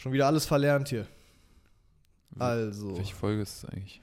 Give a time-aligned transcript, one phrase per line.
[0.00, 1.06] Schon wieder alles verlernt hier.
[2.38, 4.00] Also, Welche Folge ist es eigentlich?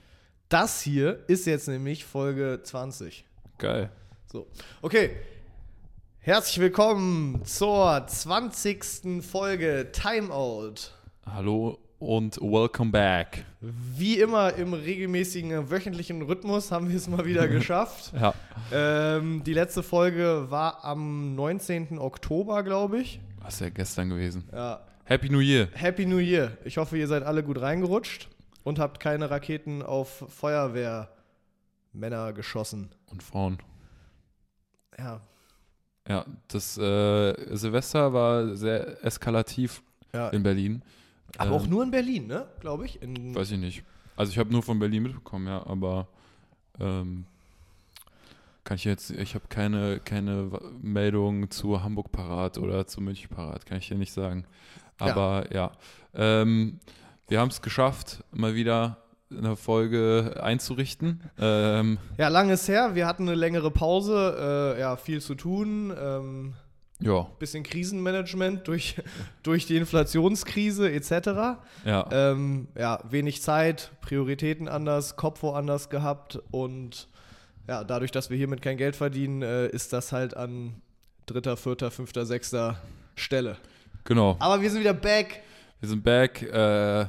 [0.48, 3.26] das hier ist jetzt nämlich Folge 20.
[3.58, 3.90] Geil.
[4.32, 4.46] So,
[4.84, 5.16] okay.
[6.20, 9.24] Herzlich willkommen zur 20.
[9.24, 10.92] Folge Timeout.
[11.26, 13.44] Hallo und welcome back.
[13.62, 18.14] Wie immer im regelmäßigen wöchentlichen Rhythmus haben wir es mal wieder geschafft.
[18.14, 18.36] Ja.
[18.72, 21.98] Ähm, die letzte Folge war am 19.
[21.98, 23.20] Oktober, glaube ich.
[23.42, 24.48] Was ist ja gestern gewesen.
[24.54, 24.87] Ja.
[25.08, 25.70] Happy New Year.
[25.74, 26.58] Happy New Year.
[26.66, 28.28] Ich hoffe, ihr seid alle gut reingerutscht
[28.66, 32.90] und habt keine Raketen auf Feuerwehrmänner geschossen.
[33.10, 33.58] Und Frauen.
[34.98, 35.22] Ja,
[36.10, 39.82] Ja, das äh, Silvester war sehr eskalativ
[40.14, 40.28] ja.
[40.30, 40.82] in Berlin.
[41.38, 42.46] Aber Ähm, auch nur in Berlin, ne?
[42.60, 43.02] Glaube ich.
[43.02, 43.84] In, Weiß ich nicht.
[44.18, 46.10] Also ich habe nur von Berlin mitbekommen, ja, aber
[46.82, 47.24] ähm,
[48.66, 53.66] kann ich jetzt, ich habe keine, keine Meldung zu Hamburg parat oder zu München parat,
[53.66, 54.44] kann ich dir nicht sagen.
[55.00, 55.08] Ja.
[55.08, 55.72] Aber ja,
[56.16, 56.80] Ähm,
[57.28, 58.98] wir haben es geschafft, mal wieder
[59.30, 61.22] eine Folge einzurichten.
[61.38, 62.96] Ähm, ja, lang ist her.
[62.96, 64.76] Wir hatten eine längere Pause.
[64.78, 65.94] Äh, ja, viel zu tun.
[66.02, 66.54] Ähm,
[67.00, 68.96] ja, bisschen Krisenmanagement durch,
[69.44, 71.60] durch die Inflationskrise etc.
[71.86, 77.08] ja, Ähm, ja, wenig Zeit, Prioritäten anders, Kopf woanders gehabt und
[77.68, 80.82] ja, dadurch, dass wir hiermit kein Geld verdienen, äh, ist das halt an
[81.28, 82.82] dritter, vierter, fünfter, sechster
[83.16, 83.58] Stelle.
[84.08, 84.36] Genau.
[84.40, 85.42] Aber wir sind wieder back.
[85.80, 86.42] Wir sind back.
[86.42, 87.06] Äh,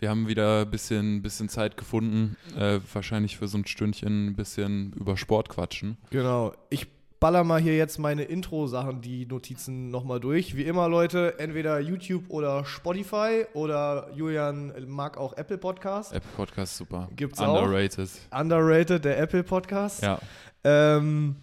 [0.00, 2.36] wir haben wieder ein bisschen, bisschen Zeit gefunden.
[2.58, 5.98] Äh, wahrscheinlich für so ein Stündchen ein bisschen über Sport quatschen.
[6.10, 6.54] Genau.
[6.70, 6.86] Ich
[7.20, 10.56] baller mal hier jetzt meine Intro-Sachen, die Notizen nochmal durch.
[10.56, 16.12] Wie immer, Leute, entweder YouTube oder Spotify oder Julian mag auch Apple Podcast.
[16.12, 17.08] Apple Podcast super.
[17.16, 17.62] Gibt's auch.
[17.62, 18.10] Underrated.
[18.30, 20.02] Underrated, der Apple Podcast.
[20.02, 20.18] Ja,
[20.64, 21.36] Ähm,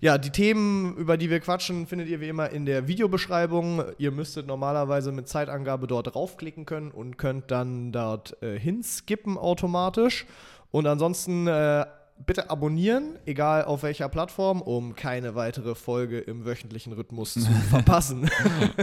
[0.00, 3.84] ja, die Themen, über die wir quatschen, findet ihr wie immer in der Videobeschreibung.
[3.98, 10.24] Ihr müsstet normalerweise mit Zeitangabe dort draufklicken können und könnt dann dort äh, hinskippen automatisch.
[10.70, 11.84] Und ansonsten äh,
[12.24, 17.40] bitte abonnieren, egal auf welcher Plattform, um keine weitere Folge im wöchentlichen Rhythmus zu
[17.70, 18.30] verpassen.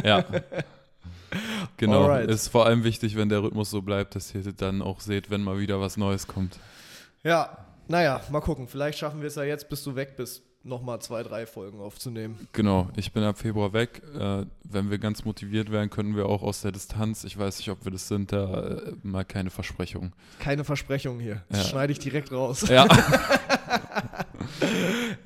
[0.04, 0.24] ja.
[1.76, 2.06] Genau.
[2.06, 2.30] Alright.
[2.30, 5.44] Ist vor allem wichtig, wenn der Rhythmus so bleibt, dass ihr dann auch seht, wenn
[5.44, 6.58] mal wieder was Neues kommt.
[7.22, 8.68] ja, naja, mal gucken.
[8.68, 12.48] Vielleicht schaffen wir es ja jetzt, bis du weg bist, nochmal zwei, drei Folgen aufzunehmen.
[12.54, 14.02] Genau, ich bin ab Februar weg.
[14.18, 17.70] Äh, wenn wir ganz motiviert wären, können wir auch aus der Distanz, ich weiß nicht,
[17.70, 20.12] ob wir das sind, da äh, mal keine Versprechung.
[20.40, 21.44] Keine Versprechung hier.
[21.50, 21.70] Das Ja.
[21.70, 22.68] schneide ich direkt raus.
[22.68, 22.86] Ja,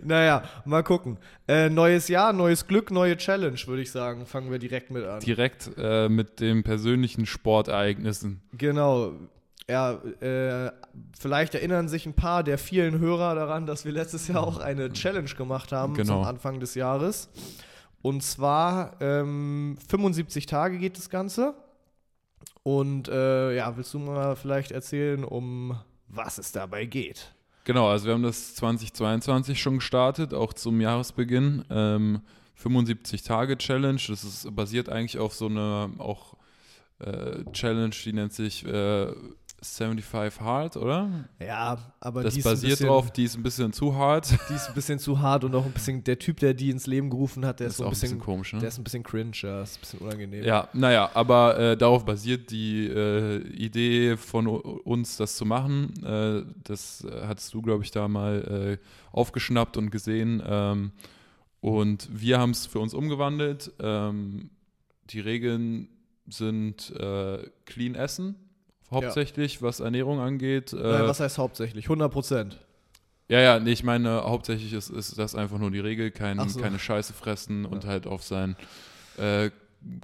[0.04, 1.18] Naja, mal gucken.
[1.48, 4.26] Äh, neues Jahr, neues Glück, neue Challenge, würde ich sagen.
[4.26, 5.20] Fangen wir direkt mit an.
[5.20, 8.42] direkt äh, mit den persönlichen Sportereignissen.
[8.58, 9.14] Genau.
[9.72, 10.72] Ja, äh,
[11.18, 14.92] vielleicht erinnern sich ein paar der vielen Hörer daran, dass wir letztes Jahr auch eine
[14.92, 16.20] Challenge gemacht haben Genau.
[16.20, 17.30] zum Anfang des Jahres.
[18.02, 21.54] Und zwar ähm, 75 Tage geht das Ganze.
[22.64, 27.34] Und äh, ja, willst du mal vielleicht erzählen, um was es dabei geht?
[27.64, 31.64] Genau, also wir haben das 2022 schon gestartet, auch zum Jahresbeginn.
[31.70, 32.22] Ähm,
[32.62, 36.36] 75-Tage-Challenge, das ist basiert eigentlich auf so einer auch
[37.00, 39.08] äh, Challenge, die nennt sich äh,
[39.64, 41.26] 75 Hard, oder?
[41.40, 44.32] Ja, aber Das die ist ein basiert bisschen- drauf, die ist ein bisschen zu hart.
[44.50, 46.88] Die ist ein bisschen zu hart und auch ein bisschen, der Typ, der die ins
[46.88, 48.60] Leben gerufen hat, der ist, Das so ist ein auch ein bisschen, bisschen komisch, ne?
[48.60, 50.44] der ist ein bisschen cringe, ja, ist ein bisschen unangenehm.
[50.44, 55.94] Ja, naja, aber äh, darauf basiert die äh, Idee von uns, das zu machen.
[56.04, 58.86] Äh, das äh, hattest du, glaube ich, da mal äh,
[59.16, 60.42] aufgeschnappt und gesehen.
[60.46, 60.92] Ähm,
[61.60, 63.72] und wir haben es für uns umgewandelt.
[63.80, 64.50] Ähm,
[65.12, 65.88] die Regeln
[66.28, 68.36] sind äh, clean essen,
[68.92, 70.74] hauptsächlich, was Ernährung angeht.
[70.74, 71.86] Äh, Nein, was heißt hauptsächlich?
[71.86, 72.60] 100 Prozent.
[73.30, 76.60] ja, ja, nee, ich meine, hauptsächlich ist, ist das einfach nur die Regel, kein, so.
[76.60, 78.56] keine Scheiße fressen und halt auf sein
[79.18, 79.50] äh,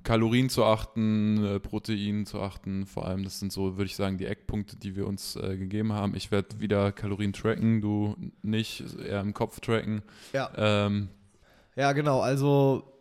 [0.03, 2.85] Kalorien zu achten, äh, Protein zu achten.
[2.85, 5.93] Vor allem, das sind so, würde ich sagen, die Eckpunkte, die wir uns äh, gegeben
[5.93, 6.15] haben.
[6.15, 10.01] Ich werde wieder Kalorien tracken, du nicht, eher im Kopf tracken.
[10.33, 10.49] Ja.
[10.57, 11.09] Ähm,
[11.75, 12.21] Ja, genau.
[12.21, 12.91] Also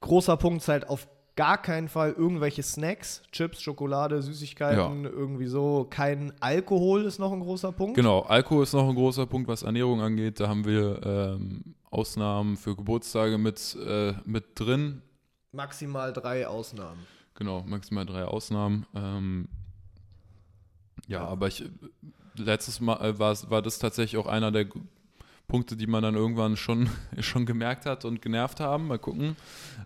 [0.00, 1.06] großer Punkt ist halt auf
[1.36, 5.86] gar keinen Fall irgendwelche Snacks, Chips, Schokolade, Süßigkeiten, irgendwie so.
[5.88, 7.94] Kein Alkohol ist noch ein großer Punkt.
[7.94, 10.40] genau, Alkohol ist noch ein großer Punkt, was Ernährung angeht.
[10.40, 15.02] Da haben wir ähm, Ausnahmen für Geburtstage mit, äh, mit drin.
[15.52, 17.00] Maximal drei Ausnahmen.
[17.34, 18.86] Genau, maximal drei Ausnahmen.
[18.94, 19.48] Ähm,
[21.08, 21.28] ja, Ja.
[21.28, 21.64] aber ich,
[22.36, 24.66] letztes Mal äh, war, war das tatsächlich auch einer der
[25.52, 26.88] Punkte, die man dann irgendwann schon,
[27.20, 28.86] schon gemerkt hat und genervt haben.
[28.86, 29.36] Mal gucken,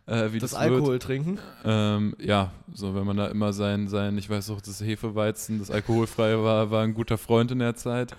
[0.07, 1.03] äh, wie Das das, Alkohol wird.
[1.03, 1.41] trinken.
[1.65, 5.73] Ähm, ja, so wenn man da immer sein, sein, ich weiß auch, das Hefeweizen, das
[5.73, 8.15] alkoholfreie war, war ein guter Freund in der Zeit.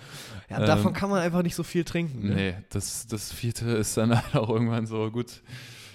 [0.49, 2.27] Ja, davon Ähm, kann man einfach nicht so viel trinken.
[2.27, 2.35] Ne?
[2.35, 5.41] Nee, das, das vierte ist dann halt auch irgendwann so gut.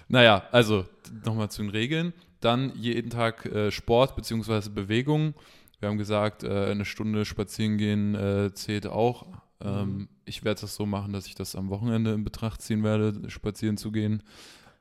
[0.09, 0.87] Naja, also
[1.27, 2.15] nochmal zu den Regeln.
[2.41, 4.71] dann jeden Tag äh, Sport bzw.
[4.71, 5.35] Bewegung.
[5.81, 9.27] Wir haben gesagt, äh, eine Stunde spazieren gehen äh, zählt auch.
[9.65, 10.09] Ähm, Mhm.
[10.25, 13.77] Ich werde das so machen, dass ich das am Wochenende in Betracht ziehen werde, spazieren
[13.77, 14.23] zu gehen.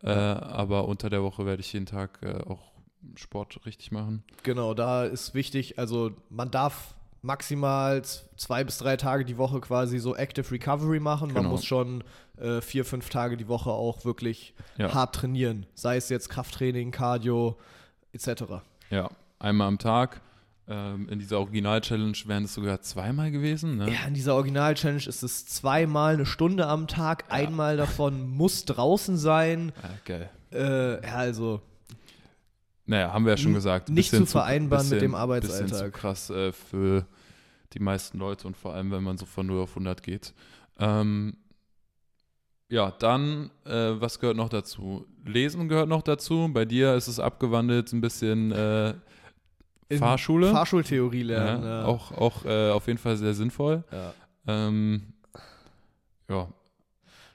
[0.04, 2.72] Äh, aber unter der Woche werde ich jeden Tag äh, auch
[3.16, 4.24] Sport richtig machen.
[4.44, 8.02] Genau, da ist wichtig, also man darf maximal
[8.36, 11.28] zwei bis drei Tage die Woche quasi so Active Recovery machen.
[11.28, 11.50] Man Genau.
[11.50, 12.04] muss schon
[12.38, 14.94] äh, vier, fünf Tage die Woche auch wirklich Ja.
[14.94, 15.66] hart trainieren.
[15.76, 17.58] Sei es jetzt Krafttraining, Cardio
[18.14, 18.44] etc.
[18.90, 20.22] Ja, einmal am Tag.
[20.68, 23.78] Ähm, in dieser Original-Challenge wären es sogar zweimal gewesen.
[23.78, 23.92] Ne?
[23.92, 27.26] Ja, in dieser Original-Challenge ist es zweimal eine Stunde am Tag.
[27.30, 29.72] Einmal davon muss draußen sein.
[29.82, 30.30] Ja, geil.
[30.54, 31.62] Äh, ja, also
[32.86, 33.90] Naja, haben wir ja schon gesagt.
[33.90, 35.94] nicht bisschen zu vereinbaren mit dem Bisschen zu Arbeitsalltag.
[35.94, 37.06] krass äh, für
[37.74, 40.34] die meisten Leute und vor allem, wenn man so von 0 auf 100 geht.
[40.80, 41.38] Ähm,
[42.70, 45.06] ja, dann, äh, was gehört noch dazu?
[45.26, 46.50] Lesen gehört noch dazu.
[46.54, 48.94] Bei dir ist es abgewandelt ein bisschen äh,
[50.00, 50.52] Fahrschule.
[50.52, 51.64] Fahrschultheorie lernen.
[51.64, 51.86] ja, ja.
[51.86, 53.84] Auch, auch äh, auf jeden Fall sehr sinnvoll.
[53.92, 54.14] Ja.
[54.48, 55.14] Ähm,
[56.30, 56.48] ja,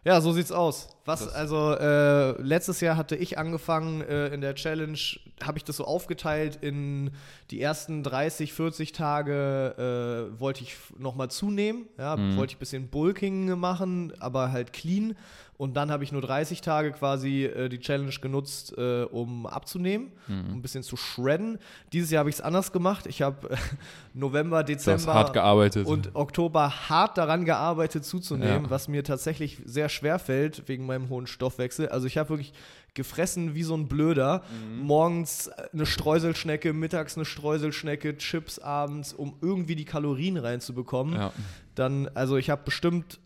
[0.05, 0.96] Ja, so sieht's aus.
[1.07, 4.99] Was, also, äh, letztes Jahr hatte ich angefangen äh, in der Challenge,
[5.43, 7.11] habe ich das so aufgeteilt in
[7.51, 12.37] die ersten 30, 40 Tage äh, wollte ich nochmal zunehmen, ja, Mhm.
[12.37, 15.17] wollte ich ein bisschen Bulking machen, aber halt clean.
[15.59, 20.13] Und dann habe ich nur 30 Tage quasi äh, die Challenge genutzt, äh, um abzunehmen,
[20.27, 20.51] Mhm.
[20.51, 21.59] um ein bisschen zu shredden.
[21.95, 23.07] Dieses Jahr habe ich es anders gemacht.
[23.07, 23.49] Ich habe
[24.13, 25.87] November, Dezember hart gearbeitet.
[25.87, 28.71] und Oktober hart daran gearbeitet zuzunehmen, Ja.
[28.71, 31.89] was mir tatsächlich sehr schwer fällt wegen meinem hohen Stoffwechsel.
[31.89, 32.53] Also ich habe wirklich
[32.95, 34.43] gefressen wie so ein Blöder.
[34.79, 34.81] Mhm.
[34.83, 41.15] Morgens eine Streuselschnecke, mittags eine Streuselschnecke, Chips abends, um irgendwie die Kalorien reinzubekommen.
[41.15, 41.33] ja.
[41.75, 43.21] Dann, also ich habe bestimmt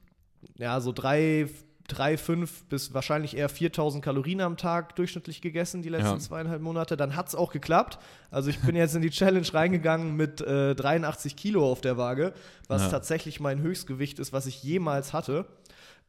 [0.58, 1.48] ja so drei,
[1.86, 6.18] drei, fünf bis wahrscheinlich eher 4000 Kalorien am Tag durchschnittlich gegessen die letzten Ja.
[6.18, 6.96] zweieinhalb Monate.
[6.96, 7.98] Dann hat es auch geklappt.
[8.30, 12.32] Also ich bin jetzt in die Challenge reingegangen mit äh, 83 Kilo auf der Waage,
[12.68, 12.88] was Ja.
[12.90, 15.46] tatsächlich mein Höchstgewicht ist, was ich jemals hatte.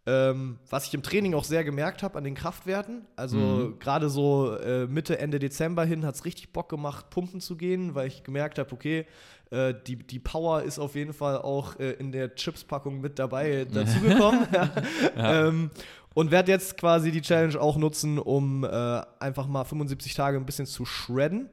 [0.08, 3.06] Ähm, was ich im Training auch sehr gemerkt habe an den Kraftwerten.
[3.16, 3.80] Also Mhm.
[3.80, 7.94] gerade so äh, Mitte, Ende Dezember hin hat es richtig Bock gemacht, pumpen zu gehen,
[7.94, 9.06] weil ich gemerkt habe, okay,
[9.52, 13.66] äh, die, die Power ist auf jeden Fall auch äh, in der Chips-Packung mit dabei
[13.72, 14.48] dazugekommen.
[15.16, 15.48] ja.
[15.48, 15.70] ähm,
[16.16, 20.46] und werde jetzt quasi die Challenge auch nutzen, um äh, einfach mal 75 Tage ein
[20.48, 21.48] bisschen zu shredden.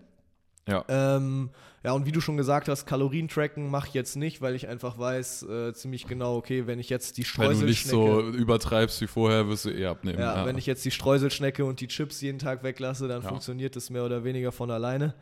[0.66, 0.84] Ja.
[0.88, 1.50] Ähm,
[1.84, 4.98] ja, und wie du schon gesagt hast, Kalorien-Tracken mache ich jetzt nicht, weil ich einfach
[4.98, 8.32] weiß äh, ziemlich genau, okay, wenn ich jetzt die Wenn du nicht Streuselschnecke...
[8.32, 10.18] so übertreibst wie vorher, wirst du eh abnehmen.
[10.18, 13.28] Ja, wenn ich jetzt die Streuselschnecke und die Chips jeden Tag weglasse, dann Ja.
[13.28, 15.14] funktioniert das mehr oder weniger von alleine.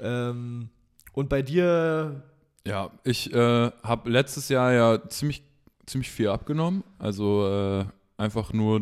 [0.00, 0.70] Ähm,
[1.12, 2.22] und bei dir,
[2.66, 5.42] Ja, ich äh, habe letztes Jahr ja ziemlich,
[5.86, 6.84] ziemlich viel abgenommen.
[6.98, 7.84] Also äh,
[8.16, 8.80] einfach nur,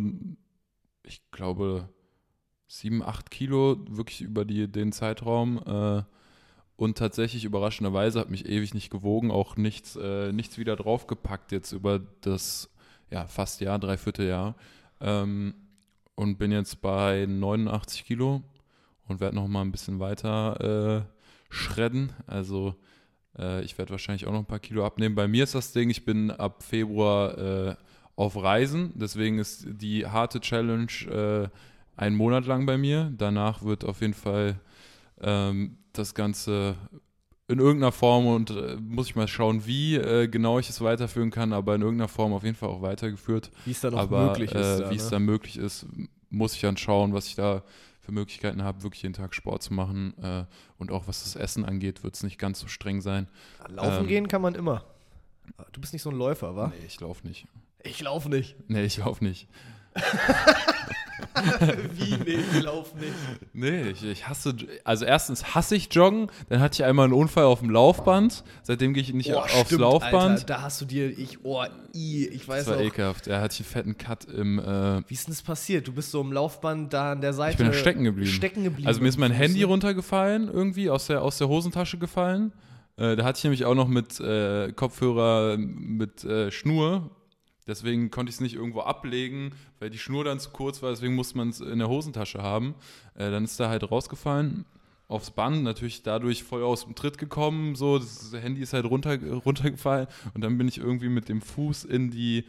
[1.03, 1.89] ich glaube,
[2.69, 5.61] sieben, acht Kilo wirklich über die, den Zeitraum.
[6.77, 11.73] Und tatsächlich überraschenderweise hat mich ewig nicht gewogen, auch nichts, äh, nichts wieder draufgepackt jetzt
[11.73, 12.71] über das
[13.11, 14.57] ja, fast Jahr, dreiviertel Jahr.
[15.01, 15.55] Ähm,
[16.15, 18.43] und bin jetzt bei 89 Kilo
[19.09, 22.13] und werde noch mal ein bisschen weiter äh, schredden.
[22.27, 22.75] Also
[23.39, 25.15] äh, ich werde wahrscheinlich auch noch ein paar Kilo abnehmen.
[25.15, 27.77] Bei mir ist das Ding, ich bin ab Februar äh,
[28.17, 28.93] auf Reisen.
[28.97, 31.49] Deswegen ist die harte Challenge äh,
[31.97, 33.13] einen Monat lang bei mir.
[33.17, 34.59] Danach wird auf jeden Fall
[35.21, 36.77] ähm, das Ganze
[37.49, 41.31] in irgendeiner Form und äh, muss ich mal schauen, wie äh, genau ich es weiterführen
[41.31, 43.51] kann, aber in irgendeiner Form auf jeden Fall auch weitergeführt.
[43.65, 44.81] wie es dann auch aber möglich ist.
[44.81, 45.11] äh, da, wie es ne?
[45.11, 45.87] dann möglich ist,
[46.29, 47.63] muss ich dann schauen, was ich da
[48.01, 50.15] für Möglichkeiten habe, wirklich jeden Tag Sport zu machen.
[50.23, 50.45] Äh,
[50.79, 53.29] und auch was das Essen angeht, wird es nicht ganz so streng sein.
[53.69, 54.85] Laufen ähm, gehen kann man immer.
[55.73, 56.69] Du bist nicht so ein Läufer, wa?
[56.69, 57.47] Nee, ich laufe nicht.
[57.83, 58.57] Ich laufe nicht.
[58.69, 59.49] Nee, ich laufe nicht.
[61.95, 62.17] Wie?
[62.25, 63.13] Nee, ich laufe nicht.
[63.53, 64.55] Nee, ich, ich hasse,
[64.85, 68.93] also erstens hasse ich Joggen, dann hatte ich einmal einen Unfall auf dem Laufband, seitdem
[68.95, 70.15] gehe ich nicht Oh, aufs stimmt, Laufband.
[70.31, 72.87] Alter, da hast du dir, ich, oh, i, ich weiß das war auch.
[72.87, 73.27] ekelhaft.
[73.27, 75.87] Er hatte ich einen fetten Cut im, äh, Wie ist denn das passiert?
[75.89, 77.53] Du bist so im Laufband da an der Seite.
[77.53, 78.31] ich bin da stecken geblieben.
[78.31, 78.87] Stecken geblieben.
[78.89, 82.53] Also mir ist mein Handy runtergefallen, irgendwie aus der, aus der Hosentasche gefallen.
[82.99, 87.11] Äh, da hatte ich nämlich auch noch mit äh, Kopfhörer mit äh, Schnur.
[87.67, 90.91] Deswegen konnte ich es nicht irgendwo ablegen, weil die Schnur dann zu kurz war.
[90.91, 92.75] Deswegen musste man es in der Hosentasche haben.
[93.15, 94.65] Äh, dann ist da halt rausgefallen
[95.09, 97.77] aufs Band, natürlich dadurch voll aus dem Tritt gekommen.
[97.77, 100.09] So, das Handy ist halt runter, runtergefallen.
[100.35, 102.45] Und dann bin ich irgendwie mit dem Fuß in die,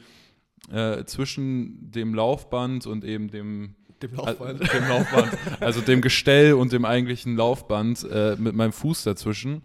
[0.71, 4.73] äh, zwischen dem Laufband und eben dem Dem also, Laufband.
[4.73, 5.37] dem Laufband.
[5.61, 9.61] Also dem Gestell und dem eigentlichen Laufband äh, mit meinem Fuß dazwischen.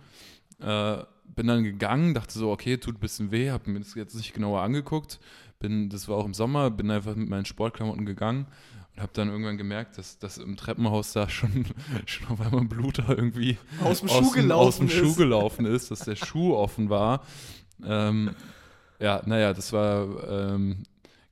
[1.34, 4.34] Bin dann gegangen, dachte so, okay, tut ein bisschen weh, habe mir das jetzt nicht
[4.34, 5.18] genauer angeguckt.
[5.58, 8.46] Bin, das war auch im Sommer, bin einfach mit meinen Sportklamotten gegangen
[8.94, 11.66] und habe dann irgendwann gemerkt, dass, dass im Treppenhaus da schon,
[12.06, 15.90] schon auf einmal Blut da irgendwie aus dem, Schuh, gelaufen aus dem Schuh gelaufen ist,
[15.90, 17.22] dass der Schuh offen war.
[17.84, 18.34] Ähm,
[18.98, 20.84] ja, naja, das war ähm,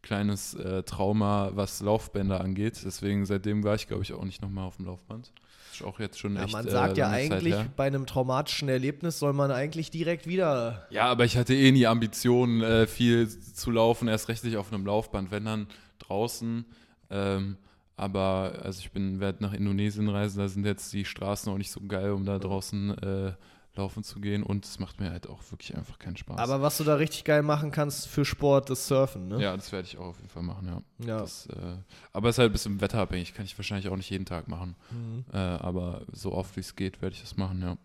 [0.02, 2.80] kleines äh, Trauma, was Laufbänder angeht.
[2.84, 5.32] Deswegen seitdem war ich, glaube ich, auch nicht nochmal auf dem Laufband.
[5.70, 6.52] Das ist auch jetzt schon ja, echt.
[6.52, 10.86] Man sagt äh, ja eigentlich, bei einem traumatischen Erlebnis soll man eigentlich direkt wieder.
[10.90, 14.72] Ja, aber ich hatte eh nie Ambitionen, äh, viel zu laufen, erst recht nicht auf
[14.72, 15.66] einem Laufband, wenn dann
[15.98, 16.64] draußen.
[17.10, 17.56] Ähm,
[17.96, 21.70] aber also ich bin werde nach Indonesien reisen, da sind jetzt die Straßen auch nicht
[21.70, 23.32] so geil, um da draußen äh,
[23.76, 26.38] laufen zu gehen und es macht mir halt auch wirklich einfach keinen Spaß.
[26.38, 29.40] Aber was du da richtig geil machen kannst für Sport, ist Surfen, ne?
[29.40, 31.06] Ja, das werde ich auch auf jeden Fall machen, ja.
[31.06, 31.18] ja.
[31.20, 31.76] Das, äh,
[32.12, 34.74] aber es ist halt ein bisschen wetterabhängig, kann ich wahrscheinlich auch nicht jeden Tag machen.
[34.90, 35.24] Mhm.
[35.32, 37.76] Äh, aber so oft wie es geht, werde ich das machen, ja.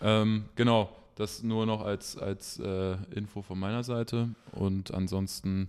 [0.00, 5.68] Ähm, genau, das nur noch als, als äh, Info von meiner Seite und ansonsten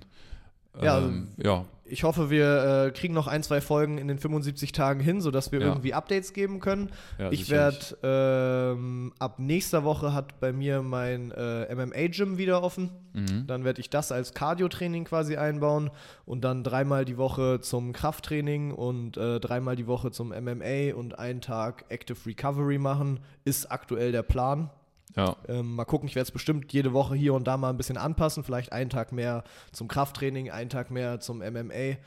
[0.81, 1.65] ja, ähm, ja.
[1.91, 5.51] Ich hoffe, wir äh, kriegen noch ein, zwei Folgen in den 75 Tagen hin, sodass
[5.51, 5.67] wir ja.
[5.67, 6.91] irgendwie Updates geben können.
[7.17, 12.91] Ja, ich werde ähm, ab nächster Woche hat bei mir mein äh, MMA-Gym wieder offen.
[13.13, 13.48] Mhm.
[13.48, 15.89] Dann werde ich das als Cardio-Training quasi einbauen
[16.25, 21.17] und dann dreimal die Woche zum Krafttraining und äh, dreimal die Woche zum MMA und
[21.17, 23.19] einen Tag Active Recovery machen.
[23.45, 24.69] Ist aktuell der Plan.
[25.16, 25.36] Ja.
[25.48, 27.98] Ähm, mal gucken, ich werde es bestimmt jede Woche hier und da mal ein bisschen
[27.98, 28.44] anpassen.
[28.44, 31.98] Vielleicht einen Tag mehr zum Krafttraining, einen Tag mehr zum MMA.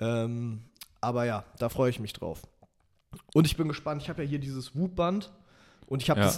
[0.00, 0.62] Ähm,
[1.00, 2.42] aber ja, da freue ich mich drauf.
[3.34, 5.32] Und ich bin gespannt, ich habe ja hier dieses Whoop-Band
[5.86, 6.32] und ich habe ja.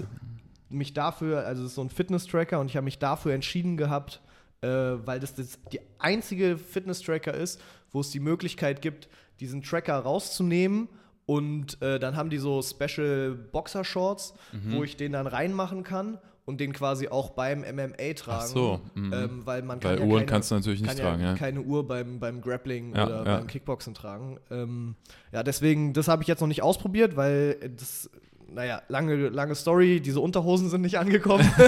[0.69, 4.21] mich dafür, also es ist so ein Fitness-Tracker und ich habe mich dafür entschieden gehabt,
[4.63, 7.61] äh, weil das, das die einzige Fitness-Tracker ist,
[7.93, 9.09] wo es die Möglichkeit gibt,
[9.41, 10.89] diesen Tracker rauszunehmen
[11.27, 14.77] und äh, dann haben die so Special Boxer-Shorts, mhm.
[14.77, 18.45] wo ich den dann reinmachen kann und den quasi auch beim MMA tragen.
[18.45, 18.81] Ach so.
[18.95, 19.13] Mhm.
[19.13, 21.35] Ähm, weil man kann weil ja Uhren keine, kannst du natürlich nicht tragen, ja.
[21.35, 23.37] keine Uhr beim, beim Grappling ja, oder ja.
[23.39, 24.39] beim Kickboxen tragen.
[24.51, 24.95] Ähm,
[25.33, 28.09] ja, deswegen, das habe ich jetzt noch nicht ausprobiert, weil das
[28.53, 31.45] naja, lange, lange Story, diese Unterhosen sind nicht angekommen.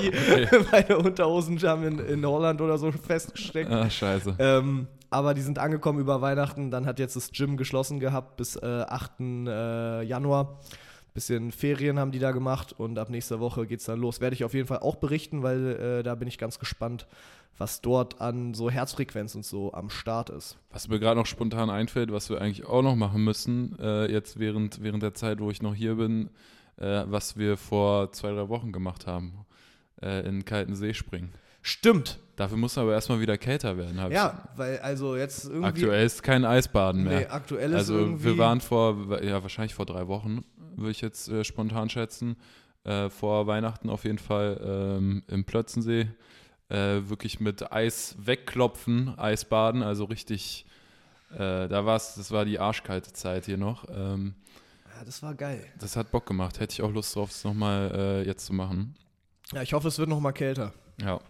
[0.00, 0.48] die, okay.
[0.70, 3.70] Meine Unterhosen haben in, in Holland oder so festgesteckt.
[3.70, 4.36] Ah, scheiße.
[4.38, 6.70] Ähm, aber die sind angekommen über Weihnachten.
[6.70, 9.20] Dann hat jetzt das Gym geschlossen gehabt bis äh, 8.
[9.20, 10.60] Äh, Januar.
[11.14, 14.20] Bisschen Ferien haben die da gemacht und ab nächster Woche geht es dann los.
[14.20, 17.06] Werde ich auf jeden Fall auch berichten, weil äh, da bin ich ganz gespannt,
[17.58, 20.58] was dort an so Herzfrequenz und so am Start ist.
[20.70, 24.38] Was mir gerade noch spontan einfällt, was wir eigentlich auch noch machen müssen, äh, jetzt
[24.38, 26.30] während, während der Zeit, wo ich noch hier bin,
[26.76, 29.46] äh, was wir vor zwei, drei Wochen gemacht haben,
[30.02, 31.32] äh, in kalten See springen.
[31.62, 32.20] Stimmt.
[32.36, 33.98] Dafür muss aber erstmal wieder kälter werden.
[34.12, 35.66] Ja, weil also jetzt irgendwie.
[35.66, 37.20] Aktuell ist kein Eisbaden mehr.
[37.20, 40.44] Nee, aktuell ist Also irgendwie wir waren vor, ja wahrscheinlich vor drei Wochen,
[40.76, 42.36] würde ich jetzt äh, spontan schätzen,
[42.84, 46.08] äh, vor Weihnachten auf jeden Fall ähm, im Plötzensee.
[46.68, 50.66] Äh, wirklich mit Eis wegklopfen, Eisbaden, also richtig,
[51.32, 53.84] äh, da war es, das war die arschkalte Zeit hier noch.
[53.88, 54.34] Ähm,
[54.96, 55.64] ja, das war geil.
[55.78, 58.96] Das hat Bock gemacht, hätte ich auch Lust drauf, es nochmal äh, jetzt zu machen.
[59.52, 60.72] Ja, ich hoffe, es wird nochmal kälter.
[61.00, 61.20] Ja.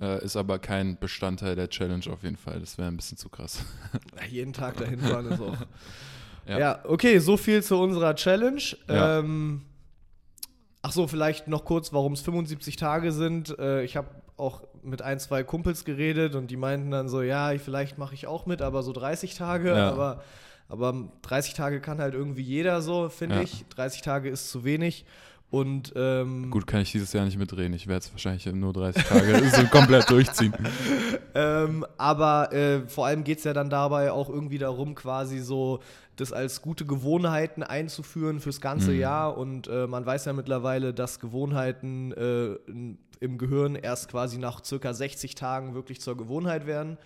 [0.00, 2.60] Äh, ist aber kein Bestandteil der Challenge auf jeden Fall.
[2.60, 3.64] Das wäre ein bisschen zu krass.
[4.28, 5.56] Jeden Tag dahin fahren ist auch.
[6.46, 6.58] Ja.
[6.58, 6.80] ja.
[6.84, 8.60] okay, so viel zu unserer Challenge.
[8.86, 9.20] Ja.
[9.20, 9.62] Ähm,
[10.82, 13.58] ach so, vielleicht noch kurz, warum es 75 Tage sind.
[13.58, 17.52] Äh, ich habe auch mit ein, zwei Kumpels geredet und die meinten dann so, ja,
[17.58, 19.70] vielleicht mache ich auch mit, aber so 30 Tage.
[19.70, 19.90] Ja.
[19.90, 20.22] Aber,
[20.68, 23.64] aber 30 Tage kann halt irgendwie jeder so, finde ich.
[23.70, 25.04] 30 Tage ist zu wenig.
[25.54, 27.72] Und, ähm, Gut, kann ich dieses Jahr nicht mitdrehen.
[27.74, 30.52] Ich werde es wahrscheinlich nur 30 Tage so komplett durchziehen.
[31.34, 35.78] ähm, aber äh, vor allem geht es ja dann dabei auch irgendwie darum, quasi so
[36.16, 38.98] das als gute Gewohnheiten einzuführen fürs ganze mhm.
[38.98, 39.38] Jahr.
[39.38, 42.56] Und äh, man weiß ja mittlerweile, dass Gewohnheiten äh,
[43.20, 46.98] im Gehirn erst quasi nach circa 60 Tagen wirklich zur Gewohnheit werden.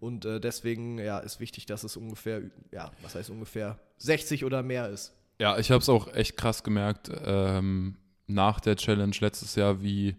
[0.00, 2.42] Und äh, deswegen ja, ist wichtig, dass es ungefähr,
[2.72, 5.14] ja, was heißt ungefähr 60 oder mehr ist.
[5.38, 10.16] Ja, ich habe es auch echt krass gemerkt ähm, nach der Challenge letztes Jahr, wie,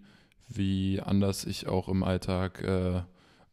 [0.48, 3.02] wie anders ich auch im Alltag äh,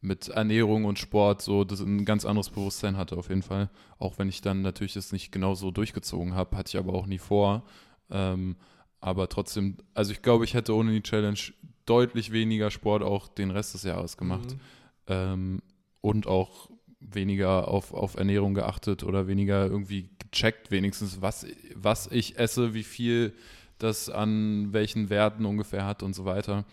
[0.01, 3.69] mit Ernährung und Sport so das ein ganz anderes Bewusstsein hatte auf jeden Fall.
[3.99, 7.05] Auch wenn ich dann natürlich das nicht genau so durchgezogen habe, hatte ich aber auch
[7.05, 7.63] nie vor.
[8.11, 8.57] Ähm,
[8.99, 11.39] aber trotzdem, also ich glaube, ich hätte ohne die Challenge
[11.85, 14.51] deutlich weniger Sport auch den Rest des Jahres gemacht.
[14.51, 14.59] Mhm.
[15.07, 15.61] Ähm,
[16.01, 22.39] und auch weniger auf, auf Ernährung geachtet oder weniger irgendwie gecheckt, wenigstens, was, was ich
[22.39, 23.33] esse, wie viel
[23.77, 26.65] das an welchen Werten ungefähr hat und so weiter.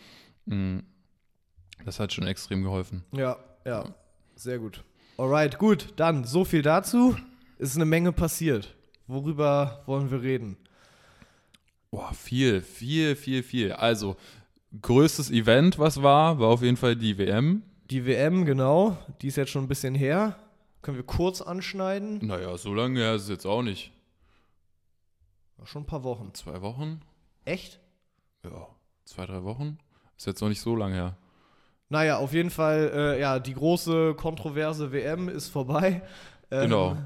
[0.46, 0.78] Mm,
[1.84, 3.04] das hat schon extrem geholfen.
[3.12, 3.94] Ja, ja,
[4.36, 4.84] sehr gut.
[5.16, 7.16] Alright, gut, dann so viel dazu.
[7.58, 8.74] Ist eine Menge passiert.
[9.06, 10.56] Worüber wollen wir reden?
[11.90, 13.72] Boah, viel, viel, viel, viel.
[13.72, 14.16] Also,
[14.80, 17.62] größtes Event, was war, war auf jeden Fall die WM.
[17.90, 18.96] Die WM, genau.
[19.20, 20.36] Die ist jetzt schon ein bisschen her.
[20.82, 22.18] Können wir kurz anschneiden?
[22.22, 23.92] Naja, so lange her ist es jetzt auch nicht.
[25.64, 26.32] Schon ein paar Wochen.
[26.32, 27.00] Zwei Wochen?
[27.44, 27.80] Echt?
[28.44, 28.68] Ja,
[29.04, 29.78] zwei, drei Wochen?
[30.16, 31.16] Ist jetzt noch nicht so lange her.
[31.90, 36.02] Naja, auf jeden Fall, äh, ja, die große kontroverse WM ist vorbei.
[36.50, 36.96] Ähm, genau.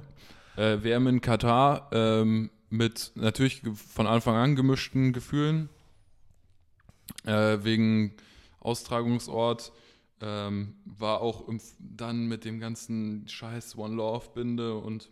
[0.56, 5.68] Äh, WM in Katar ähm, mit natürlich von Anfang an gemischten Gefühlen.
[7.24, 8.14] Äh, wegen
[8.60, 9.72] Austragungsort
[10.20, 15.10] ähm, war auch im, dann mit dem ganzen Scheiß One Love Binde und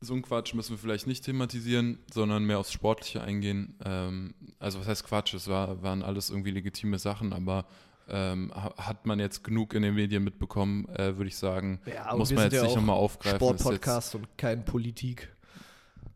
[0.00, 3.74] so ein Quatsch müssen wir vielleicht nicht thematisieren, sondern mehr aufs Sportliche eingehen.
[3.84, 5.34] Ähm, also was heißt Quatsch?
[5.34, 7.66] Es war, waren alles irgendwie legitime Sachen, aber
[8.08, 11.80] ähm, hat man jetzt genug in den Medien mitbekommen, äh, würde ich sagen.
[11.86, 13.38] Ja, muss man jetzt ja nicht nochmal aufgreifen.
[13.38, 15.36] Sportpodcast und kein Politik.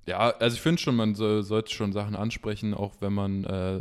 [0.07, 3.81] Ja, also ich finde schon, man so, sollte schon Sachen ansprechen, auch wenn man äh,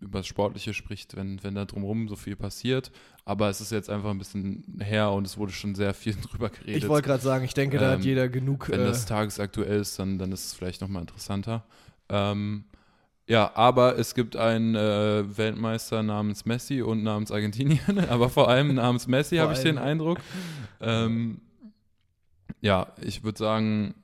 [0.00, 2.90] über das Sportliche spricht, wenn, wenn da drumherum so viel passiert.
[3.26, 6.48] Aber es ist jetzt einfach ein bisschen her und es wurde schon sehr viel drüber
[6.48, 6.82] geredet.
[6.82, 8.70] Ich wollte gerade sagen, ich denke, da hat ähm, jeder genug.
[8.70, 11.64] Wenn äh, das tagesaktuell ist, dann, dann ist es vielleicht nochmal interessanter.
[12.08, 12.64] Ähm,
[13.26, 18.74] ja, aber es gibt einen äh, Weltmeister namens Messi und namens Argentinien, aber vor allem
[18.74, 20.18] namens Messi habe ich den Eindruck.
[20.80, 21.42] Ähm,
[22.62, 23.94] ja, ich würde sagen,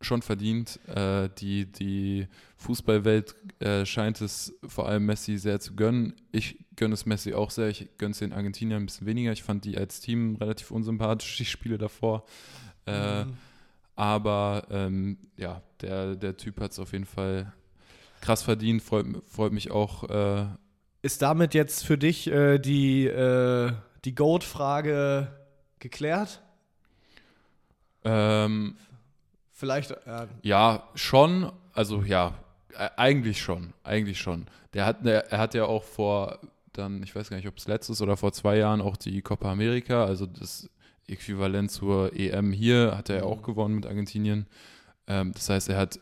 [0.00, 0.78] schon verdient.
[0.88, 6.14] Äh, die, die Fußballwelt äh, scheint es vor allem Messi sehr zu gönnen.
[6.32, 7.68] Ich gönne es Messi auch sehr.
[7.68, 9.32] Ich gönne es den Argentiniern ein bisschen weniger.
[9.32, 12.24] Ich fand die als Team relativ unsympathisch, die Spiele davor.
[12.86, 13.34] Äh, mhm.
[13.96, 17.52] Aber ähm, ja, der, der Typ hat es auf jeden Fall
[18.20, 18.82] krass verdient.
[18.82, 20.08] Freut, freut mich auch.
[20.08, 20.46] Äh,
[21.02, 23.72] Ist damit jetzt für dich äh, die, äh,
[24.04, 25.28] die Goat-Frage
[25.80, 26.42] geklärt?
[28.04, 28.76] Ähm,
[29.58, 29.90] Vielleicht.
[29.90, 31.50] Äh, ja, schon.
[31.72, 32.34] Also ja,
[32.72, 33.72] e-, eigentlich schon.
[33.82, 34.46] Eigentlich schon.
[34.72, 36.38] Der hat, er hat ja auch vor
[36.72, 39.50] dann, ich weiß gar nicht, ob es letztes oder vor zwei Jahren auch die Copa
[39.50, 40.70] America, also das
[41.08, 43.32] Äquivalent zur EM hier, hat er mhm.
[43.32, 44.46] auch gewonnen mit Argentinien.
[45.08, 45.98] Ähm, das heißt, er hat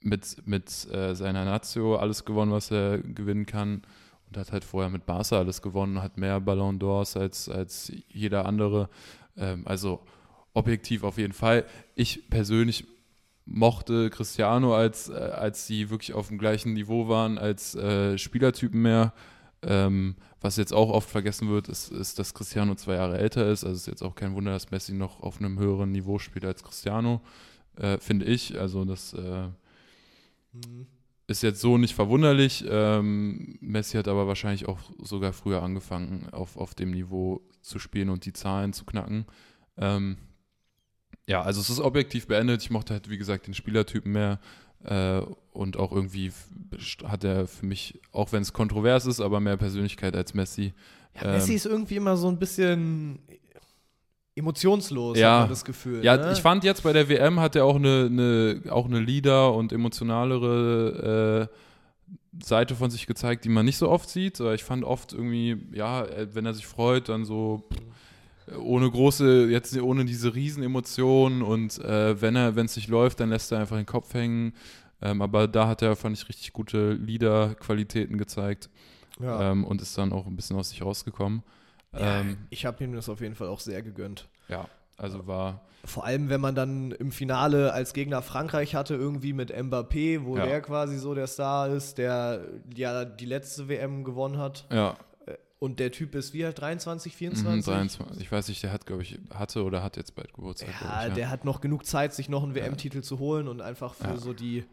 [0.00, 3.82] mit, mit äh, seiner Nazio alles gewonnen, was er gewinnen kann.
[4.26, 8.46] Und hat halt vorher mit Barca alles gewonnen, hat mehr Ballon d'Ors als, als jeder
[8.46, 8.88] andere.
[9.36, 10.00] Ähm, also
[10.52, 11.64] objektiv auf jeden Fall.
[11.94, 12.84] Ich persönlich
[13.46, 18.82] mochte Cristiano, als, äh, als sie wirklich auf dem gleichen Niveau waren als äh, Spielertypen
[18.82, 19.14] mehr.
[19.62, 23.64] Ähm, was jetzt auch oft vergessen wird, ist, ist, dass Cristiano zwei Jahre älter ist.
[23.64, 26.44] Also es ist jetzt auch kein Wunder, dass Messi noch auf einem höheren Niveau spielt
[26.44, 27.22] als Cristiano,
[27.76, 28.58] äh, finde ich.
[28.58, 29.46] Also das äh,
[30.52, 30.86] mhm.
[31.26, 32.64] ist jetzt so nicht verwunderlich.
[32.68, 38.10] Ähm, Messi hat aber wahrscheinlich auch sogar früher angefangen, auf, auf dem Niveau zu spielen
[38.10, 39.26] und die Zahlen zu knacken.
[39.78, 40.18] Ähm,
[41.26, 42.62] ja, also es ist objektiv beendet.
[42.62, 44.38] Ich mochte halt, wie gesagt, den Spielertypen mehr.
[44.84, 45.20] Äh,
[45.52, 46.32] und auch irgendwie
[47.04, 50.72] hat er für mich, auch wenn es kontrovers ist, aber mehr Persönlichkeit als Messi.
[51.16, 53.18] Ja, ähm, Messi ist irgendwie immer so ein bisschen
[54.36, 56.04] emotionslos, ja, hat man das Gefühl.
[56.04, 56.32] Ja, ne?
[56.32, 59.72] ich fand jetzt bei der WM hat er auch eine, eine, auch eine Leader und
[59.72, 64.38] emotionalere äh, Seite von sich gezeigt, die man nicht so oft sieht.
[64.38, 67.66] Ich fand oft irgendwie, ja, wenn er sich freut, dann so.
[67.72, 67.80] Pff,
[68.58, 73.30] ohne große, jetzt ohne diese Riesenemotionen und äh, wenn er, wenn es nicht läuft, dann
[73.30, 74.54] lässt er einfach den Kopf hängen.
[75.02, 78.70] Ähm, aber da hat er, fand ich, richtig gute Leader-Qualitäten gezeigt
[79.20, 79.50] ja.
[79.50, 81.42] ähm, und ist dann auch ein bisschen aus sich rausgekommen.
[81.92, 84.28] Ja, ähm, ich habe ihm das auf jeden Fall auch sehr gegönnt.
[84.48, 85.62] Ja, also war.
[85.84, 90.36] Vor allem, wenn man dann im Finale als Gegner Frankreich hatte, irgendwie mit Mbappé, wo
[90.36, 90.46] ja.
[90.46, 94.66] der quasi so der Star ist, der ja die letzte WM gewonnen hat.
[94.72, 94.96] Ja.
[95.66, 96.60] Und der Typ ist wie alt?
[96.60, 97.66] 23, 24?
[97.66, 98.22] Mhm, 23.
[98.22, 100.68] Ich weiß nicht, der hat, glaube ich, hatte oder hat jetzt bald Geburtstag.
[100.80, 101.14] Ja, ich, ja.
[101.14, 104.16] der hat noch genug Zeit, sich noch einen WM-Titel zu holen und einfach für ja.
[104.16, 104.64] so die,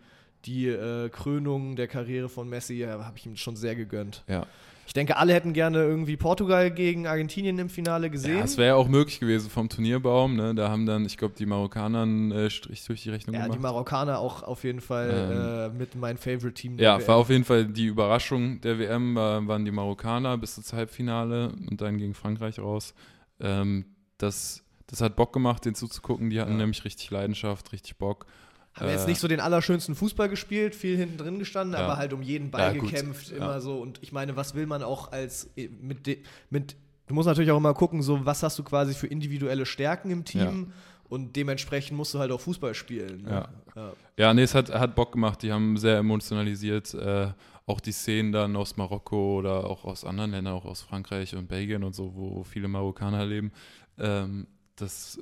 [0.45, 4.23] die äh, Krönung der Karriere von Messi habe ich ihm schon sehr gegönnt.
[4.27, 4.45] Ja.
[4.85, 8.35] Ich denke, alle hätten gerne irgendwie Portugal gegen Argentinien im Finale gesehen.
[8.35, 10.35] Ja, das wäre ja auch möglich gewesen vom Turnierbaum.
[10.35, 10.53] Ne?
[10.55, 13.55] Da haben dann, ich glaube, die Marokkaner einen äh, Strich durch die Rechnung ja, gemacht.
[13.55, 16.77] Ja, die Marokkaner auch auf jeden Fall ähm, äh, mit mein Favorite-Team.
[16.79, 17.07] Ja, WM.
[17.07, 21.53] war auf jeden Fall die Überraschung der WM, war, waren die Marokkaner bis ins Halbfinale
[21.69, 22.93] und dann gegen Frankreich raus.
[23.39, 23.85] Ähm,
[24.17, 26.29] das, das hat Bock gemacht, den zuzugucken.
[26.29, 26.57] Die hatten ja.
[26.57, 28.25] nämlich richtig Leidenschaft, richtig Bock.
[28.75, 31.85] Haben äh, jetzt nicht so den allerschönsten Fußball gespielt, viel hinten drin gestanden, ja.
[31.85, 33.59] aber halt um jeden Ball ja, gekämpft, immer ja.
[33.59, 33.77] so.
[33.77, 36.07] Und ich meine, was will man auch als mit,
[36.49, 36.75] mit
[37.07, 40.25] du musst natürlich auch immer gucken, so was hast du quasi für individuelle Stärken im
[40.25, 40.73] Team
[41.09, 43.23] und dementsprechend musst du halt auch Fußball spielen.
[43.23, 43.31] Ne?
[43.31, 43.49] Ja.
[43.75, 44.33] ja, ja.
[44.33, 46.93] nee, es hat, hat Bock gemacht, die haben sehr emotionalisiert.
[46.95, 47.27] Äh,
[47.65, 51.47] auch die Szenen dann aus Marokko oder auch aus anderen Ländern, auch aus Frankreich und
[51.47, 53.51] Belgien und so, wo viele Marokkaner leben.
[53.97, 55.19] Ähm, das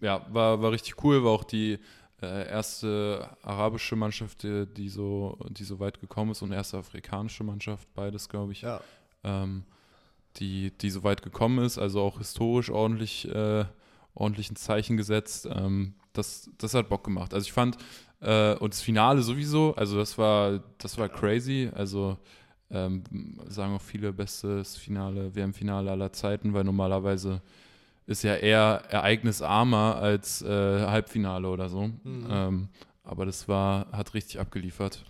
[0.00, 1.78] ja, war, war richtig cool, war auch die
[2.22, 7.44] äh, erste arabische Mannschaft, die, die, so, die so weit gekommen ist und erste afrikanische
[7.44, 8.80] Mannschaft, beides, glaube ich, ja.
[9.24, 9.64] ähm,
[10.36, 13.64] die, die so weit gekommen ist, also auch historisch ordentlich, äh,
[14.14, 15.48] ordentlich ein Zeichen gesetzt.
[15.50, 17.32] Ähm, das, das hat Bock gemacht.
[17.34, 17.76] Also ich fand,
[18.20, 21.70] äh, und das Finale sowieso, also das war, das war crazy.
[21.72, 22.18] Also
[22.70, 23.04] ähm,
[23.46, 27.40] sagen auch viele bestes Finale, WM-Finale aller Zeiten, weil normalerweise
[28.08, 31.88] ist ja eher ereignisarmer als äh, Halbfinale oder so.
[31.88, 32.26] Mhm.
[32.30, 32.68] Ähm,
[33.04, 35.04] aber das war, hat richtig abgeliefert.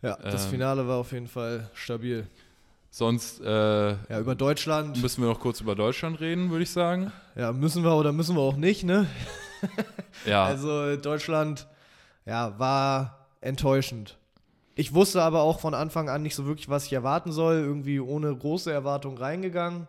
[0.00, 2.26] Ja, das ähm, Finale war auf jeden Fall stabil.
[2.88, 5.00] Sonst äh, ja, über Deutschland.
[5.02, 7.12] Müssen wir noch kurz über Deutschland reden, würde ich sagen.
[7.36, 9.06] Ja, müssen wir oder müssen wir auch nicht, ne?
[10.24, 10.44] ja.
[10.46, 11.68] Also Deutschland
[12.24, 14.16] ja, war enttäuschend.
[14.74, 17.56] Ich wusste aber auch von Anfang an nicht so wirklich, was ich erwarten soll.
[17.56, 19.86] Irgendwie ohne große Erwartung reingegangen.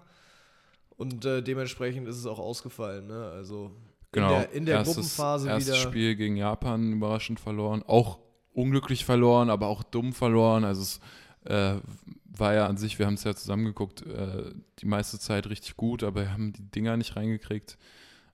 [1.01, 3.07] Und äh, dementsprechend ist es auch ausgefallen.
[3.07, 3.31] Ne?
[3.33, 3.71] Also
[4.11, 4.27] genau.
[4.27, 5.89] in der, in der erstes, Gruppenphase erstes wieder.
[5.89, 7.81] Spiel gegen Japan überraschend verloren.
[7.87, 8.19] Auch
[8.53, 10.63] unglücklich verloren, aber auch dumm verloren.
[10.63, 10.99] Also es
[11.45, 11.79] äh,
[12.25, 16.03] war ja an sich, wir haben es ja zusammengeguckt, äh, die meiste Zeit richtig gut,
[16.03, 17.79] aber wir haben die Dinger nicht reingekriegt.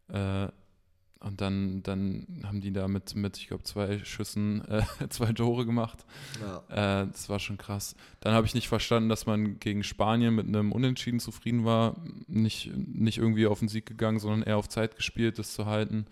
[0.10, 0.50] Äh,
[1.20, 5.66] und dann, dann haben die da mit, mit ich glaube, zwei Schüssen äh, zwei Tore
[5.66, 6.06] gemacht.
[6.42, 7.02] Ja.
[7.02, 7.96] Äh, das war schon krass.
[8.20, 11.96] Dann habe ich nicht verstanden, dass man gegen Spanien mit einem Unentschieden zufrieden war.
[12.28, 16.06] Nicht, nicht irgendwie auf den Sieg gegangen, sondern eher auf Zeit gespielt, das zu halten.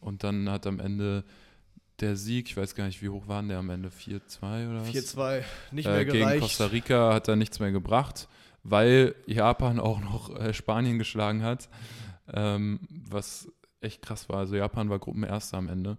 [0.00, 1.24] Und dann hat am Ende
[2.00, 3.90] der Sieg, ich weiß gar nicht, wie hoch waren der am Ende?
[3.90, 4.88] 4-2 oder was?
[4.88, 6.28] 4-2, nicht äh, mehr gereicht.
[6.28, 8.26] Gegen Costa Rica hat er nichts mehr gebracht,
[8.62, 11.68] weil Japan auch noch äh, Spanien geschlagen hat.
[12.32, 13.50] Ähm, was
[13.80, 14.38] echt krass war.
[14.38, 15.96] Also Japan war Gruppenerster am Ende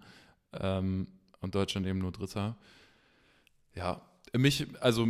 [0.53, 1.07] ähm,
[1.39, 2.55] und Deutschland eben nur Dritter.
[3.73, 4.01] Ja,
[4.33, 5.07] mich, also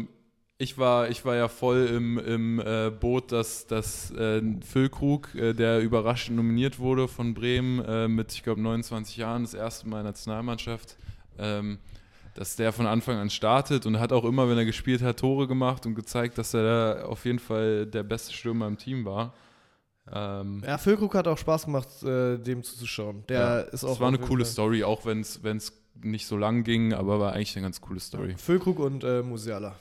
[0.62, 5.54] ich war, ich war ja voll im, im äh, Boot, dass, dass äh, Füllkrug, äh,
[5.54, 9.98] der überraschend nominiert wurde von Bremen äh, mit, ich glaube, 29 Jahren, das erste Mal
[9.98, 10.98] in der Nationalmannschaft,
[11.40, 11.80] ähm,
[12.36, 15.48] dass der von Anfang an startet und hat auch immer, wenn er gespielt hat, Tore
[15.48, 19.34] gemacht und gezeigt, dass er da auf jeden Fall der beste Stürmer im Team war.
[20.12, 23.24] Ähm, ja, Füllkrug hat auch Spaß gemacht, äh, dem zuzuschauen.
[23.28, 23.94] Der ja, ist auch.
[23.94, 24.52] Es war eine coole Fall.
[24.52, 25.42] Story, auch wenn es
[26.02, 28.36] nicht so lang ging, aber war eigentlich eine ganz coole Story.
[28.38, 29.76] Füllkrug und äh, Musiala.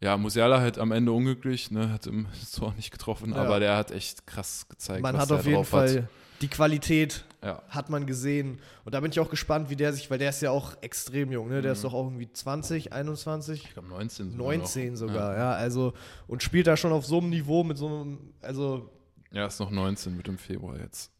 [0.00, 3.36] Ja, Musiala halt am Ende unglücklich, ne, hat im Tor nicht getroffen, ja.
[3.36, 5.02] aber der hat echt krass gezeigt.
[5.02, 6.08] Man hat auf jeden Fall hat.
[6.40, 7.62] die Qualität, ja.
[7.68, 8.60] hat man gesehen.
[8.86, 11.30] Und da bin ich auch gespannt, wie der sich, weil der ist ja auch extrem
[11.32, 11.60] jung, ne?
[11.60, 11.74] Der mhm.
[11.74, 13.64] ist doch auch irgendwie 20, 21.
[13.64, 14.46] Ich glaube 19 sogar.
[14.46, 14.98] 19 noch.
[14.98, 15.38] sogar, ja.
[15.38, 15.52] ja.
[15.52, 15.92] Also,
[16.26, 18.88] und spielt da schon auf so einem Niveau mit so einem, also
[19.32, 21.12] ja, ist noch 19, wird im Februar jetzt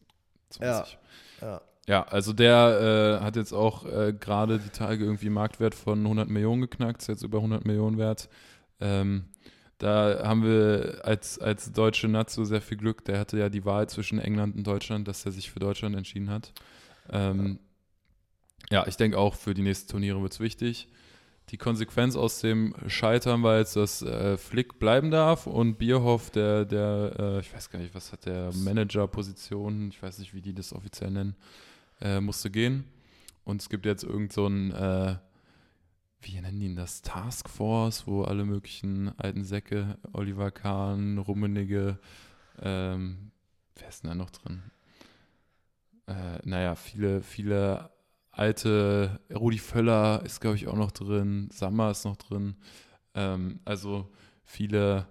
[0.49, 0.97] 20.
[1.41, 1.61] Ja, ja.
[1.87, 6.29] ja also der äh, hat jetzt auch äh, gerade die Tage irgendwie Marktwert von 100
[6.29, 8.29] Millionen geknackt, ist jetzt über 100 Millionen wert.
[8.79, 9.25] Ähm,
[9.77, 13.03] da haben wir als, als deutsche Nazo sehr viel Glück.
[13.05, 16.29] Der hatte ja die Wahl zwischen England und Deutschland, dass er sich für Deutschland entschieden
[16.29, 16.53] hat.
[17.09, 17.59] Ähm,
[18.69, 18.81] ja.
[18.81, 20.87] ja, ich denke auch für die nächsten Turniere wird es wichtig
[21.51, 26.63] die Konsequenz aus dem Scheitern war jetzt, dass äh, Flick bleiben darf und Bierhoff, der,
[26.63, 30.53] der äh, ich weiß gar nicht, was hat der Manager-Position, ich weiß nicht, wie die
[30.53, 31.35] das offiziell nennen,
[31.99, 32.85] äh, musste gehen.
[33.43, 35.17] Und es gibt jetzt irgend so ein, äh,
[36.21, 41.99] wie nennen die das, Taskforce, wo alle möglichen alten Säcke, Oliver Kahn, Rummenigge,
[42.61, 43.31] ähm,
[43.75, 44.63] wer ist denn da noch drin?
[46.07, 47.89] Äh, naja, viele, viele
[48.31, 52.55] alte Rudi Völler ist, glaube ich, auch noch drin, Sammer ist noch drin.
[53.13, 54.09] Ähm, also
[54.43, 55.07] viele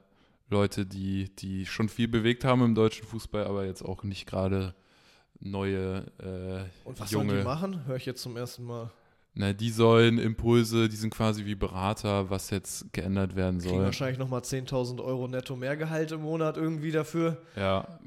[0.48, 4.74] Leute, die, die schon viel bewegt haben im deutschen Fußball, aber jetzt auch nicht gerade
[5.38, 7.86] neue äh, Und was junge, sollen die machen?
[7.86, 8.90] Höre ich jetzt zum ersten Mal.
[9.32, 13.72] Na, die sollen Impulse, die sind quasi wie Berater, was jetzt geändert werden soll.
[13.72, 17.40] Kriegen wahrscheinlich nochmal 10.000 Euro netto mehr Gehalt im Monat irgendwie dafür.
[17.54, 18.00] Ja,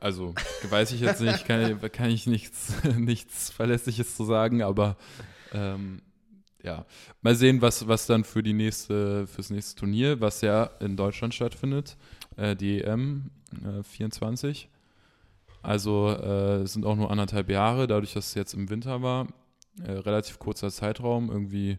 [0.00, 0.34] also
[0.68, 4.96] weiß ich jetzt nicht, kann, kann ich nichts, nichts Verlässliches zu sagen, aber
[5.52, 6.00] ähm,
[6.62, 6.86] ja,
[7.20, 11.34] mal sehen, was, was dann für die nächste, fürs nächste Turnier, was ja in Deutschland
[11.34, 11.98] stattfindet,
[12.36, 13.30] äh, die EM
[13.62, 14.70] äh, 24.
[15.60, 19.28] Also äh, es sind auch nur anderthalb Jahre, dadurch, dass es jetzt im Winter war
[19.82, 21.78] äh, relativ kurzer Zeitraum, irgendwie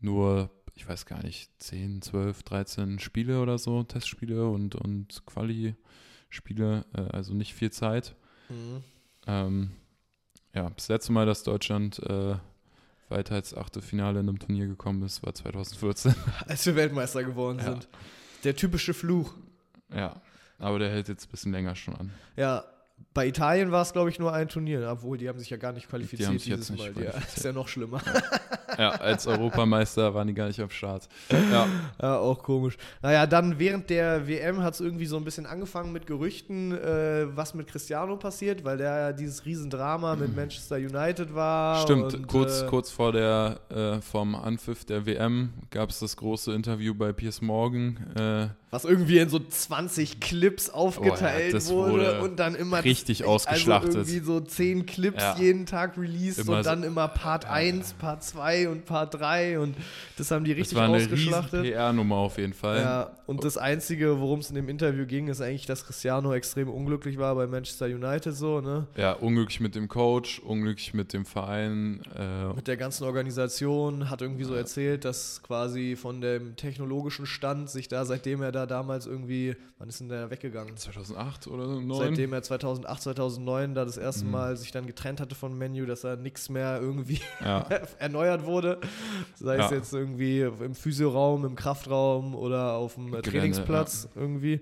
[0.00, 6.84] nur, ich weiß gar nicht, 10, 12, 13 Spiele oder so, Testspiele und, und Quali-Spiele,
[6.94, 8.14] äh, also nicht viel Zeit.
[8.48, 8.84] Mhm.
[9.26, 9.70] Ähm,
[10.54, 12.36] ja, das letzte Mal, dass Deutschland äh,
[13.08, 16.14] weiter als Achtelfinale in einem Turnier gekommen ist, war 2014.
[16.46, 17.64] Als wir Weltmeister geworden ja.
[17.64, 17.88] sind.
[18.44, 19.34] Der typische Fluch.
[19.94, 20.20] Ja,
[20.58, 22.12] aber der hält jetzt ein bisschen länger schon an.
[22.36, 22.64] Ja,
[23.16, 25.72] bei Italien war es, glaube ich, nur ein Turnier, obwohl die haben sich ja gar
[25.72, 26.92] nicht qualifiziert die dieses Mal.
[27.02, 28.00] Ja, ist ja noch schlimmer.
[28.78, 28.90] Ja.
[28.90, 31.08] als Europameister waren die gar nicht am Start.
[31.30, 31.66] Ja.
[32.02, 32.76] ja, auch komisch.
[33.00, 37.26] Naja, dann während der WM hat es irgendwie so ein bisschen angefangen mit Gerüchten, äh,
[37.34, 41.80] was mit Cristiano passiert, weil der ja dieses Riesendrama mit Manchester United war.
[41.82, 46.16] Stimmt, und, kurz, äh, kurz vor der äh, vom Anpfiff der WM gab es das
[46.16, 47.96] große Interview bei Piers Morgan.
[48.14, 52.82] Äh, was irgendwie in so 20 Clips aufgeteilt oh, ja, wurde, wurde, und dann immer
[52.88, 53.94] richtig also ausgeschlachtet.
[53.94, 55.36] irgendwie so zehn Clips Ja.
[55.38, 59.58] jeden Tag released Immer und so- dann immer Part 1, Part 2 und Part 3
[59.58, 59.74] und
[60.16, 61.62] das haben die das richtig war eine riesen ausgeschlachtet.
[61.64, 62.78] PR-Nummer auf jeden Fall.
[62.80, 66.68] Ja, und das Einzige, worum es in dem Interview ging, ist eigentlich, dass Cristiano extrem
[66.68, 68.86] unglücklich war bei Manchester United so, ne?
[68.96, 72.00] Ja, unglücklich mit dem Coach, unglücklich mit dem Verein.
[72.16, 77.68] Äh, Mit der ganzen Organisation, hat irgendwie so erzählt, dass quasi von dem technologischen Stand
[77.70, 80.76] sich da, seitdem er da damals irgendwie, wann ist denn der weggegangen?
[80.76, 81.98] 2008 oder 2009?
[82.08, 82.42] Seitdem er
[82.76, 84.02] 2008, 2009 da das Mhm.
[84.02, 87.66] erste Mal sich dann getrennt hatte von Menu, dass er nichts mehr irgendwie Ja.
[87.98, 88.78] erneuert wurde.
[89.34, 89.76] Sei es Ja.
[89.76, 94.60] jetzt irgendwie im Physioraum, im Kraftraum oder auf dem Gelände, Trainingsplatz irgendwie.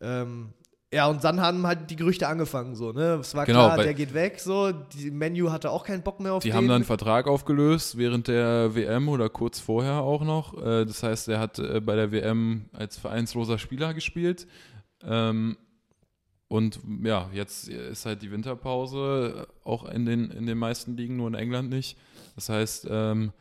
[0.00, 0.52] Ähm,
[0.92, 3.14] ja, und dann haben halt die Gerüchte angefangen, so, ne?
[3.20, 4.70] Es war Genau, klar, der geht weg, so.
[4.70, 6.56] Die Menu hatte auch keinen Bock mehr auf Die den.
[6.56, 10.54] haben dann einen Vertrag aufgelöst während der WM oder kurz vorher auch noch.
[10.56, 14.46] Äh, Das heißt, er hat äh, bei der WM als vereinsloser Spieler gespielt.
[15.04, 15.56] Ähm,
[16.48, 21.28] Und ja, jetzt ist halt die Winterpause auch in den, in den meisten Ligen, nur
[21.28, 21.96] in England nicht.
[22.36, 23.32] Das heißt, ähm,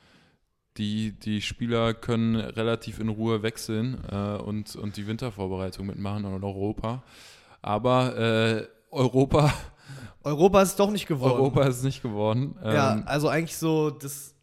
[0.78, 6.44] die, die Spieler können relativ in Ruhe wechseln äh, und, und die Wintervorbereitung mitmachen in
[6.44, 7.04] Europa.
[7.62, 9.54] Aber äh, Europa,
[10.24, 11.34] Europa ist doch nicht geworden.
[11.34, 12.56] Europa ist nicht geworden.
[12.64, 14.34] Ja, Ähm, also eigentlich so das,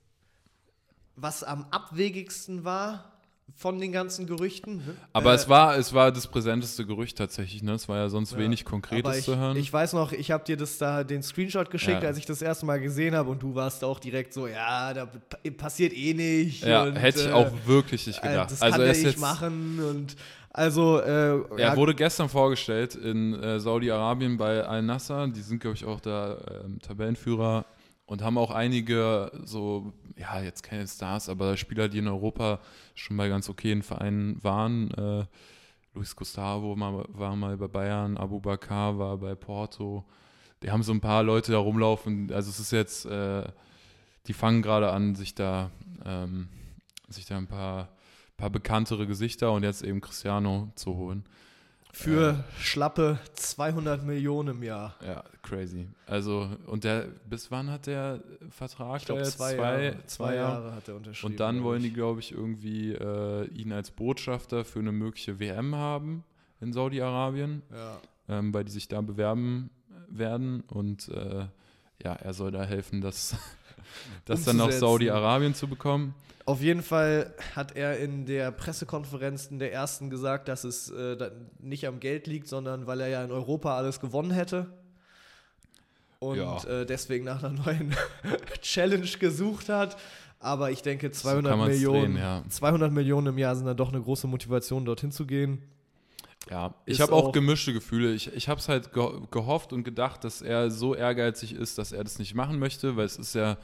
[1.17, 3.11] was am abwegigsten war
[3.61, 4.81] von den ganzen Gerüchten.
[5.13, 7.63] aber Äh, es, war, es war das präsenteste Gerücht tatsächlich.
[7.63, 7.73] Ne?
[7.73, 9.55] Es war ja sonst Ja, wenig Konkretes ich, zu hören.
[9.59, 12.09] Ich weiß noch, ich habe dir das da den Screenshot geschickt, Ja.
[12.09, 15.05] als ich das erste Mal gesehen habe und du warst auch direkt so, ja, da
[15.05, 16.65] pa- passiert eh nicht.
[16.65, 18.51] ja, und, hätte ich äh, auch wirklich nicht äh, gedacht.
[18.51, 20.17] Das also kann er der ist nicht machen und
[20.53, 25.29] also äh, Er wurde gestern vorgestellt in äh, Saudi-Arabien bei Al-Nassr.
[25.29, 27.67] Die sind, glaube ich, auch da ähm, Tabellenführer
[28.11, 32.59] und haben auch einige so, ja, jetzt keine Stars, aber Spieler, die in Europa
[32.97, 34.91] schon bei ganz okayen Vereinen waren.
[34.95, 35.27] Äh,
[35.95, 40.05] Luis Gustavo war mal bei Bayern, Abu Bakar war bei Porto.
[40.61, 42.33] Die haben so ein paar Leute da rumlaufen.
[42.33, 43.45] Also es ist jetzt, äh,
[44.27, 45.71] die fangen gerade an, sich da,
[46.05, 46.49] ähm,
[47.09, 47.91] sich da ein paar,
[48.37, 51.23] paar bekanntere Gesichter und jetzt eben Cristiano zu holen.
[51.93, 54.95] Für schlappe 200 Millionen im Jahr.
[55.07, 55.89] Ja, crazy.
[56.07, 59.01] Also, und der, bis wann hat der Vertrag?
[59.01, 59.37] Ich glaube, da jetzt?
[59.39, 61.33] zwei, Jahre, zwei Jahre hat er unterschrieben.
[61.33, 65.75] Und dann wollen die, glaube ich, irgendwie äh, ihn als Botschafter für eine mögliche WM
[65.75, 66.25] haben
[66.61, 67.97] in Saudi-Arabien, Ja.
[68.29, 69.71] ähm, weil die sich da bewerben
[70.09, 70.61] werden.
[70.63, 71.47] Und äh,
[72.03, 73.37] ja, er soll da helfen, das,
[74.25, 74.71] das dann nach.
[74.71, 76.15] Saudi-Arabien zu bekommen.
[76.47, 81.31] Auf jeden Fall hat er in der Pressekonferenz in der ersten gesagt, dass es äh,
[81.61, 84.67] nicht am Geld liegt, sondern weil er ja in Europa alles gewonnen hätte.
[86.19, 86.63] Und Ja.
[86.65, 87.95] äh, deswegen nach einer neuen
[88.63, 89.97] Challenge gesucht hat.
[90.39, 92.43] Aber ich denke, So 200 kann man's Millionen, drehen, ja.
[92.49, 95.63] 200 Millionen im Jahr sind dann doch eine große Motivation, dorthin zu gehen.
[96.51, 98.13] Ja, ich habe auch, auch- gemischte Gefühle.
[98.13, 101.93] Ich, ich habe es halt ge gehofft und gedacht, dass er so ehrgeizig ist, dass
[101.93, 103.57] er das nicht machen möchte, weil es ist ja äh,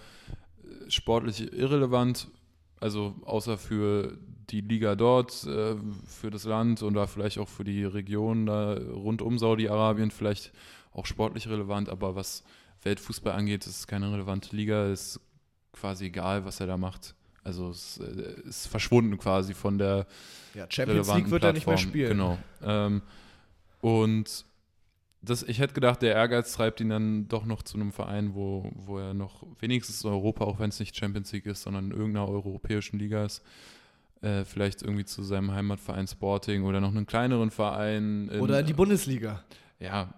[0.90, 2.28] sportlich irrelevant.
[2.78, 4.18] Also außer für
[4.50, 9.22] die Liga dort, äh, für das Land oder vielleicht auch für die Region da rund
[9.22, 10.52] um Saudi-Arabien vielleicht
[10.92, 12.44] auch sportlich relevant, aber was
[12.82, 15.20] Weltfußball angeht, ist es keine relevante Liga, ist
[15.72, 17.14] quasi egal, was er da macht.
[17.46, 20.06] Also es äh, ist verschwunden quasi von der
[20.54, 21.90] Ja, Champions League wird er nicht mehr Plattform.
[21.90, 22.08] spielen.
[22.10, 22.38] Genau.
[22.64, 23.02] Ähm,
[23.80, 24.44] und
[25.22, 28.70] das, ich hätte gedacht, der Ehrgeiz treibt ihn dann doch noch zu einem Verein, wo,
[28.74, 31.90] wo er noch wenigstens in Europa, auch wenn es nicht Champions League ist, sondern in
[31.92, 33.42] irgendeiner europäischen Liga ist,
[34.22, 38.28] äh, vielleicht irgendwie zu seinem Heimatverein Sporting oder noch einen kleineren Verein.
[38.28, 39.42] in- Oder in die Bundesliga.
[39.78, 40.14] ja,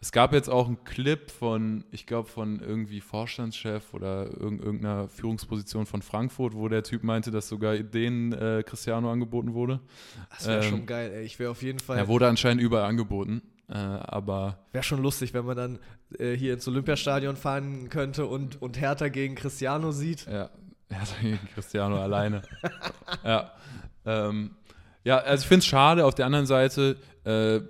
[0.00, 5.08] es gab jetzt auch einen Clip von, ich glaube, von irgendwie Vorstandschef oder irg irgendeiner
[5.08, 9.80] Führungsposition von Frankfurt, wo der Typ meinte, dass sogar denen äh, Cristiano angeboten wurde.
[10.30, 11.24] Das wäre Ähm, schon geil, ey.
[11.24, 11.96] Ich wäre auf jeden Fall.
[11.98, 15.78] Er wurde anscheinend überall angeboten, äh, aber Wäre schon lustig, wenn man dann
[16.18, 20.26] äh, hier ins Olympiastadion fahren könnte und, und Hertha gegen Cristiano sieht.
[20.26, 20.50] ja,
[20.88, 22.42] er hat gegen Cristiano alleine.
[23.24, 23.52] Ja,
[24.04, 24.50] ähm,
[25.04, 26.04] ja, also ich finde es schade.
[26.04, 27.60] Auf der anderen Seite, äh,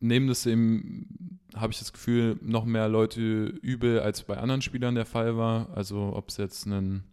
[0.00, 4.94] nehmen das eben, habe ich das Gefühl, noch mehr Leute übel, als bei anderen Spielern
[4.94, 5.68] der Fall war.
[5.74, 7.04] Also ob es jetzt ein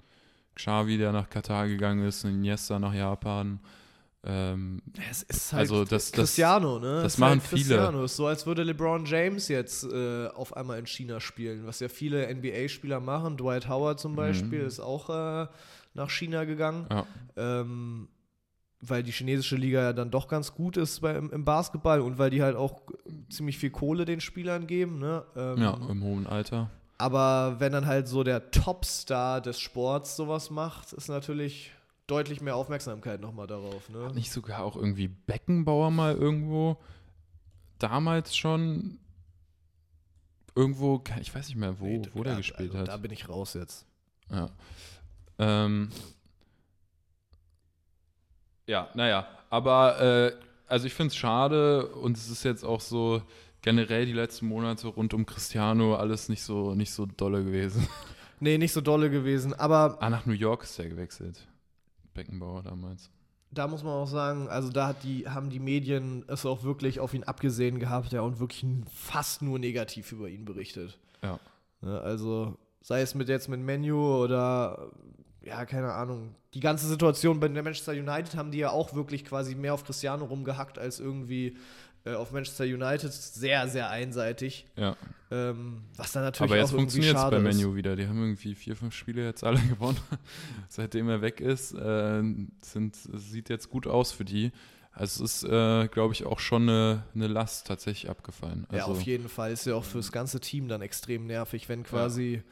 [0.56, 3.60] Xavi, der nach Katar gegangen ist, ein Iniesta nach Japan.
[4.24, 7.02] Ähm, Es ist halt Also das- das- Cristiano, ne?
[7.02, 7.62] das Es machen halt viele.
[7.62, 8.04] Cristiano.
[8.04, 11.88] Ist so, als würde LeBron James jetzt äh, auf einmal in China spielen, was ja
[11.90, 13.38] viele NBA-Spieler machen.
[13.38, 15.48] Dwight Howard zum Beispiel ist auch äh,
[15.96, 17.06] nach China gegangen, ja.
[17.36, 18.08] ähm,
[18.82, 22.30] weil die chinesische Liga ja dann doch ganz gut ist bei, im, Basketball und weil
[22.32, 22.82] die halt auch
[23.30, 25.00] ziemlich viel Kohle den Spielern geben.
[25.00, 25.24] Ne?
[25.36, 26.70] Ähm, ja, im hohen Alter.
[26.98, 31.72] Aber wenn dann halt so der Topstar des Sports sowas macht, ist natürlich
[32.08, 33.90] deutlich mehr Aufmerksamkeit nochmal darauf.
[33.90, 34.06] Ne?
[34.06, 36.78] Hat nicht sogar auch irgendwie Beckenbauer mal irgendwo
[37.80, 39.00] damals schon
[40.56, 42.88] irgendwo, ich weiß nicht mehr, wo, Nee, wo der ja, gespielt also, hat.
[42.88, 43.86] Da bin ich raus jetzt.
[44.30, 44.50] Ja.
[45.40, 45.90] Ähm,
[48.68, 50.32] ja, naja, aber äh,
[50.68, 53.22] also ich finde es schade und es ist jetzt auch so
[53.62, 57.88] generell die letzten Monate rund um Cristiano alles nicht so nicht so dolle gewesen.
[58.44, 59.54] Nee, nicht so dolle gewesen.
[59.54, 61.48] Aber Ah, nach New York ist er gewechselt.
[62.16, 63.12] Beckenbauer damals.
[63.52, 67.00] da muss man auch sagen, also da hat die, haben die Medien es auch wirklich
[67.00, 70.98] auf ihn abgesehen gehabt, ja, und wirklich fast nur negativ über ihn berichtet.
[71.24, 71.40] Ja.
[71.82, 74.90] Ne, also sei es mit jetzt mit Menu oder
[75.42, 76.36] ja, keine Ahnung.
[76.54, 79.84] Die ganze Situation bei der Manchester United haben die ja auch wirklich quasi mehr auf
[79.84, 81.58] Cristiano rumgehackt als irgendwie
[82.06, 83.12] äh, auf Manchester United.
[83.12, 84.66] Sehr, sehr einseitig.
[84.76, 84.96] Ja.
[85.32, 87.40] Ähm, was dann natürlich Aber auch jetzt funktioniert es bei.
[87.40, 87.96] Menu wieder.
[87.96, 90.00] Die haben irgendwie vier, fünf Spiele jetzt alle gewonnen.
[90.68, 92.22] Seitdem er weg ist, äh,
[92.62, 94.52] sind, sieht jetzt gut aus für die.
[94.94, 98.66] Also es ist, äh, glaube ich, auch schon eine, eine Last tatsächlich abgefallen.
[98.68, 99.54] Also, Ja, auf jeden Fall.
[99.54, 102.44] Ist ja auch fürs ganze Team dann extrem nervig, wenn quasi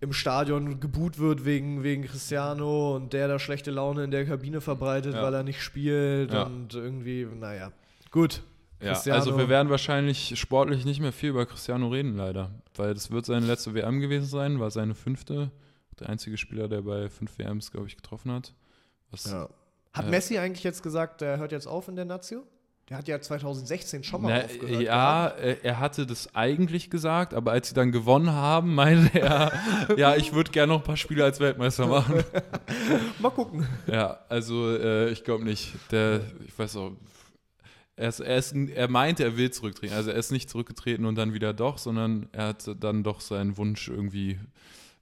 [0.00, 4.60] im Stadion geboot wird wegen, wegen Cristiano und der da schlechte Laune in der Kabine
[4.60, 5.22] verbreitet, Ja.
[5.22, 6.44] weil er nicht spielt Ja.
[6.44, 7.72] und irgendwie, naja.
[8.10, 8.42] Gut.
[8.80, 12.50] Ja, Cristiano- also wir werden wahrscheinlich sportlich nicht mehr viel über Cristiano reden, leider.
[12.74, 15.50] Weil das wird seine letzte WM gewesen sein, war seine fünfte.
[15.98, 18.52] Der einzige Spieler, der bei fünf WMs, glaube ich, getroffen hat.
[19.10, 19.48] Was, Ja.
[19.94, 22.42] Hat Äh, Messi eigentlich jetzt gesagt, der hört jetzt auf in der Nazio?
[22.88, 24.82] Der hat ja 2016 schon mal Na, aufgehört.
[24.82, 29.52] ja, äh, er hatte das eigentlich gesagt, aber als sie dann gewonnen haben, meinte er,
[29.96, 32.14] ja, ich würde gerne noch ein paar Spiele als Weltmeister machen.
[32.14, 32.42] gehabt.
[33.20, 33.66] Mal gucken.
[33.88, 35.72] ja, also äh, ich glaube nicht.
[35.90, 36.92] Der, ich weiß auch,
[37.96, 39.94] er, ist, er, ist, er meinte, er will zurücktreten.
[39.94, 43.56] Also er ist nicht zurückgetreten und dann wieder doch, sondern er hat dann doch seinen
[43.56, 44.38] Wunsch irgendwie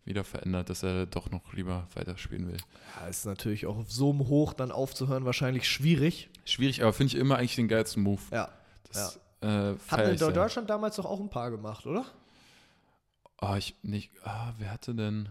[0.07, 2.57] wieder verändert, dass er doch noch lieber weiterspielen will.
[3.01, 6.31] Ja, ist natürlich auch auf so einem Hoch dann aufzuhören wahrscheinlich schwierig.
[6.45, 8.21] Schwierig, aber finde ich immer eigentlich den geilsten Move.
[8.31, 8.51] Ja.
[8.93, 10.35] Das, äh, Hat in.
[10.35, 12.05] Deutschland damals doch auch ein paar gemacht, oder?
[13.39, 14.11] Ah, ich nicht.
[14.23, 15.29] Ah, wer hatte denn?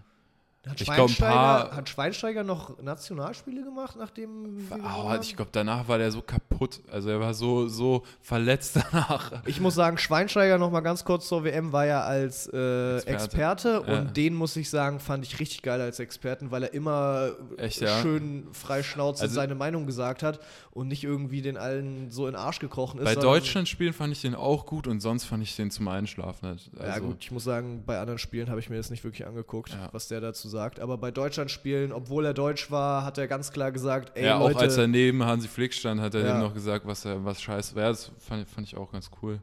[0.65, 5.97] Hat Ich ein paar- hat Schweinsteiger noch Nationalspiele gemacht, nachdem Oh, ich glaube, danach war
[5.97, 6.79] der so kaputt.
[6.89, 9.43] Also er war so, so verletzt danach.
[9.45, 13.13] Ich muss sagen, Schweinsteiger noch mal ganz kurz zur WM war ja als äh, Experte.
[13.25, 14.01] Experte, und Ja.
[14.05, 18.01] den muss ich sagen, fand ich richtig geil als Experten, weil er immer Echt, ja?
[18.01, 20.39] schön frei Schnauze Also- seine Meinung gesagt hat
[20.71, 23.03] und nicht irgendwie den allen so in den Arsch gekrochen ist.
[23.03, 25.89] Bei sondern- Deutschland spielen fand ich den auch gut und sonst fand ich den zum
[25.89, 26.47] Einschlafen.
[26.47, 26.69] Halt.
[26.79, 29.27] Ja Also, gut, ich muss sagen, bei anderen Spielen habe ich mir das nicht wirklich
[29.27, 29.89] angeguckt, Ja.
[29.91, 30.79] was der dazu sagt.
[30.79, 34.37] Aber bei Deutschland spielen, obwohl er Deutsch war, hat er ganz klar gesagt, ey ja,
[34.39, 36.33] Leute, auch als er neben Hansi Flick stand, hat er Ja.
[36.33, 37.89] dem noch gesagt, was er was scheiße wäre.
[37.89, 39.41] Das fand, fand ich auch ganz cool.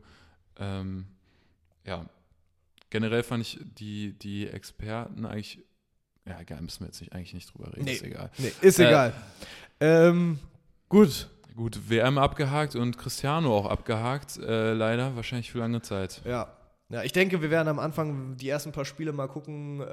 [0.58, 1.06] Ähm,
[1.86, 2.06] ja,
[2.88, 5.58] generell fand ich die, die Experten eigentlich,
[6.26, 7.92] ja, egal, müssen wir jetzt nicht, eigentlich nicht drüber reden, Nee.
[7.94, 8.30] ist egal.
[8.38, 9.12] nee, ist Äh, egal.
[9.80, 10.38] Ähm,
[10.88, 16.22] gut, Gut, WM abgehakt und Cristiano auch abgehakt, äh, leider, wahrscheinlich für lange Zeit.
[16.24, 16.46] Ja.
[16.90, 19.84] Ja, ich denke, wir werden am Anfang die ersten paar Spiele mal gucken, äh,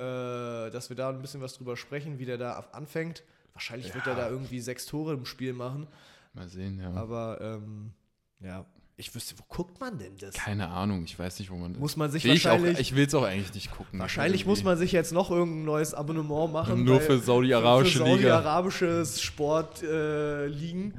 [0.72, 3.24] dass wir da ein bisschen was drüber sprechen, wie der da anfängt.
[3.54, 5.88] Wahrscheinlich wird er da irgendwie sechs Tore im Spiel machen.
[6.34, 6.92] Mal sehen, ja.
[6.94, 7.92] Aber ähm,
[8.40, 10.34] ja, ich wüsste, wo guckt man denn das?
[10.34, 12.80] Keine Ahnung, ich weiß nicht, wo man Muss man sich Will ich wahrscheinlich.
[12.80, 14.00] ich will es auch eigentlich nicht gucken.
[14.00, 14.50] wahrscheinlich irgendwie.
[14.50, 16.84] muss man sich jetzt noch irgendein neues Abonnement machen.
[16.84, 18.10] Nur für saudi-arabische Liga.
[18.10, 20.96] saudi-arabisches Sport äh, liegen.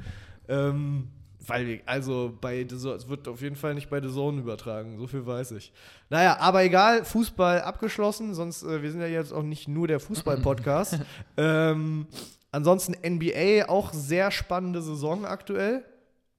[0.47, 1.09] Ähm,
[1.49, 4.97] weil, also bei The Zone- es wird auf jeden Fall nicht bei The Zone übertragen,
[4.97, 5.71] so viel weiß ich.
[6.09, 9.99] Naja, aber egal, Fußball abgeschlossen, sonst, äh, wir sind ja jetzt auch nicht nur der
[9.99, 10.99] Fußball-Podcast.
[11.37, 12.07] ähm,
[12.51, 15.83] ansonsten NBA, auch sehr spannende Saison aktuell.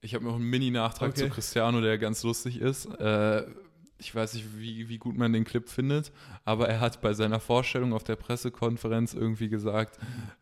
[0.02, 1.24] Ich habe noch einen Mini-Nachtrag Okay.
[1.24, 2.86] zu Cristiano, der ganz lustig ist.
[2.98, 3.44] Äh,
[4.00, 6.10] ich weiß nicht, wie, wie gut man den Clip findet,
[6.44, 9.98] aber er hat bei seiner Vorstellung auf der Pressekonferenz irgendwie gesagt,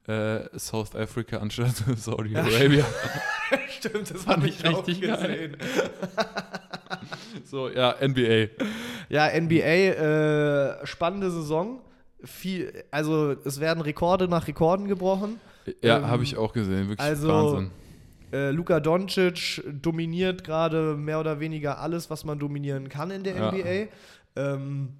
[0.06, 2.86] äh, South Africa anstatt Saudi-Arabia.
[3.68, 5.56] Stimmt, das Fand habe ich richtig gesehen.
[7.44, 8.48] so, ja, NBA.
[9.08, 9.56] Ja, NBA,
[10.82, 11.80] äh, spannende Saison.
[12.24, 15.40] Viel, also es werden Rekorde nach Rekorden gebrochen.
[15.82, 16.88] Ja, Ähm, habe ich auch gesehen.
[16.88, 17.70] Wirklich also- Wahnsinn.
[18.32, 23.36] Äh, Luka Doncic dominiert gerade mehr oder weniger alles, was man dominieren kann in der
[23.36, 23.50] Ja.
[23.52, 23.88] NBA.
[24.36, 24.90] Ähm,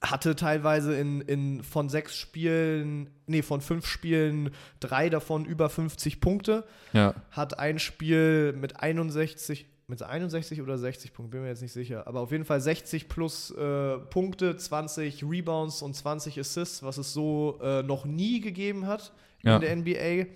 [0.00, 4.50] hatte teilweise in, in von sechs Spielen, nee, von fünf Spielen
[4.80, 6.64] drei davon über 50 Punkte.
[6.92, 11.72] Ja, Hat ein Spiel mit 61, mit 61 oder 60 Punkten, bin mir jetzt nicht
[11.72, 12.06] sicher.
[12.06, 17.12] Aber auf jeden Fall 60 plus äh, Punkte, 20 Rebounds und 20 Assists, was es
[17.14, 19.56] so äh, noch nie gegeben hat Ja.
[19.56, 20.26] in der NBA.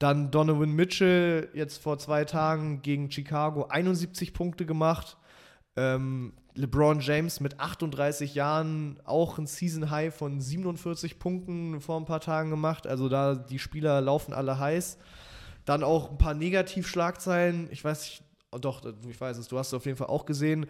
[0.00, 5.18] Dann Donovan Mitchell jetzt vor zwei Tagen gegen Chicago 71 Punkte gemacht.
[5.76, 12.06] Ähm, LeBron James mit 38 Jahren auch ein Season High von 47 Punkten vor ein
[12.06, 12.86] paar Tagen gemacht.
[12.86, 14.96] Also da die Spieler laufen alle heiß.
[15.66, 17.68] Dann auch ein paar Negativschlagzeilen.
[17.70, 18.24] Ich weiß nicht,
[18.58, 20.64] doch, ich weiß es, du hast es auf jeden Fall auch gesehen.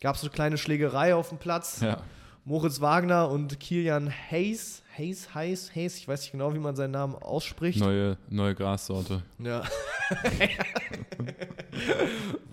[0.00, 1.82] gab es eine kleine Schlägerei auf dem Platz.
[1.82, 1.98] Ja.
[2.44, 6.92] Moritz Wagner und Kilian Hayes, Hayes, Hayes, Hayes, ich weiß nicht genau, wie man seinen
[6.92, 7.78] Namen ausspricht.
[7.78, 9.22] Neue, neue Grassorte.
[9.38, 9.62] Ja.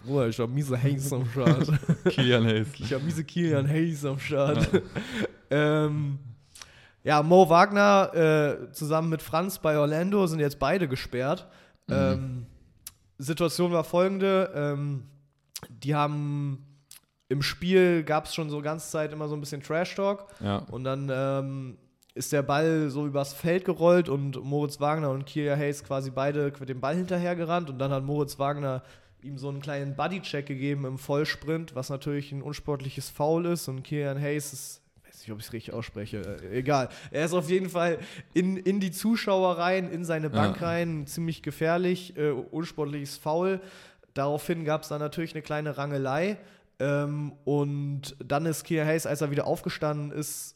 [0.06, 1.68] Bruder, ich hab miese Hayes am Start.
[2.10, 2.68] Kilian Hayes.
[2.80, 4.72] Ich hab miese Kilian Hayes am Start.
[4.72, 4.82] Ja,
[5.86, 6.20] ähm,
[7.04, 11.48] ja Mo Wagner äh, zusammen mit Franz bei Orlando sind jetzt beide gesperrt.
[11.88, 11.96] Mhm.
[11.96, 12.46] Ähm,
[13.18, 15.04] Situation war folgende: ähm,
[15.70, 16.67] Die haben
[17.30, 20.28] im Spiel gab es schon so ganze Zeit immer so ein bisschen Trash-Talk.
[20.40, 20.58] Ja.
[20.72, 21.78] Und dann ähm,
[22.16, 26.52] ist der Ball so übers Feld gerollt und Moritz Wagner und Kia Hayes quasi beide
[26.52, 27.70] dem Ball hinterhergerannt.
[27.70, 28.84] Und dann hat Moritz Wagner
[29.22, 33.68] ihm so einen kleinen Buddy-Check gegeben im Vollsprint, was natürlich ein unsportliches Foul ist.
[33.68, 36.90] Und Kilian Hayes ist, ich weiß nicht, ob ich es richtig ausspreche, äh, egal.
[37.12, 38.00] Er ist auf jeden Fall
[38.34, 40.68] in, in die Zuschauer rein, in seine Bank ja.
[40.68, 43.60] rein, ziemlich gefährlich, äh, unsportliches Foul.
[44.14, 46.38] Daraufhin gab es dann natürlich eine kleine Rangelei.
[46.80, 50.56] Ähm, und dann ist Kia Hayes, als er wieder aufgestanden ist,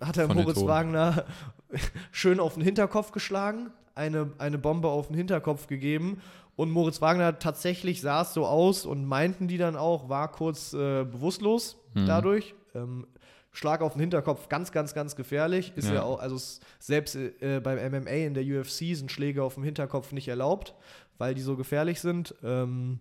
[0.00, 1.24] hat er Moritz Wagner
[2.12, 6.20] schön auf den Hinterkopf geschlagen, eine, eine Bombe auf den Hinterkopf gegeben.
[6.54, 10.72] Und Moritz Wagner tatsächlich sah es so aus und meinten die dann auch, war kurz
[10.72, 12.06] äh, bewusstlos mhm.
[12.06, 12.54] dadurch.
[12.74, 13.06] Ähm,
[13.52, 15.72] Schlag auf den Hinterkopf ganz, ganz, ganz gefährlich.
[15.76, 16.38] Ist ja, ja auch, also
[16.78, 20.74] selbst äh, beim MMA in der UFC sind Schläge auf dem Hinterkopf nicht erlaubt,
[21.16, 22.34] weil die so gefährlich sind.
[22.42, 23.00] Ähm,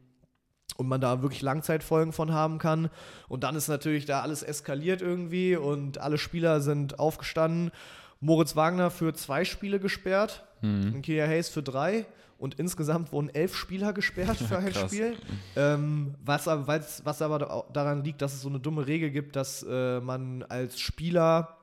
[0.78, 2.90] und man da wirklich Langzeitfolgen von haben kann.
[3.28, 7.72] Und dann ist natürlich da alles eskaliert irgendwie und alle Spieler sind aufgestanden.
[8.20, 11.02] Moritz Wagner für zwei Spiele gesperrt, mhm.
[11.02, 12.06] Kia Hayes für drei.
[12.38, 15.16] Und insgesamt wurden elf Spieler gesperrt für ein Spiel.
[15.56, 20.02] Ähm, was, was aber daran liegt, dass es so eine dumme Regel gibt, dass äh,
[20.02, 21.58] man als Spieler,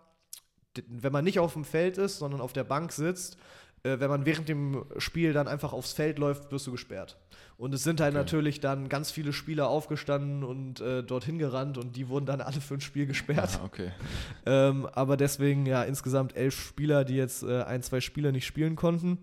[0.88, 3.36] wenn man nicht auf dem Feld ist, sondern auf der Bank sitzt,
[3.84, 7.18] äh, wenn man während dem Spiel dann einfach aufs Feld läuft, wirst du gesperrt.
[7.56, 8.18] Und es sind halt okay.
[8.18, 12.60] natürlich dann ganz viele Spieler aufgestanden und äh, dorthin gerannt und die wurden dann alle
[12.60, 13.58] für ein Spiel gesperrt.
[13.60, 13.92] Ah, okay.
[14.46, 18.76] ähm, aber deswegen ja insgesamt elf Spieler, die jetzt äh, ein, zwei Spieler nicht spielen
[18.76, 19.18] konnten.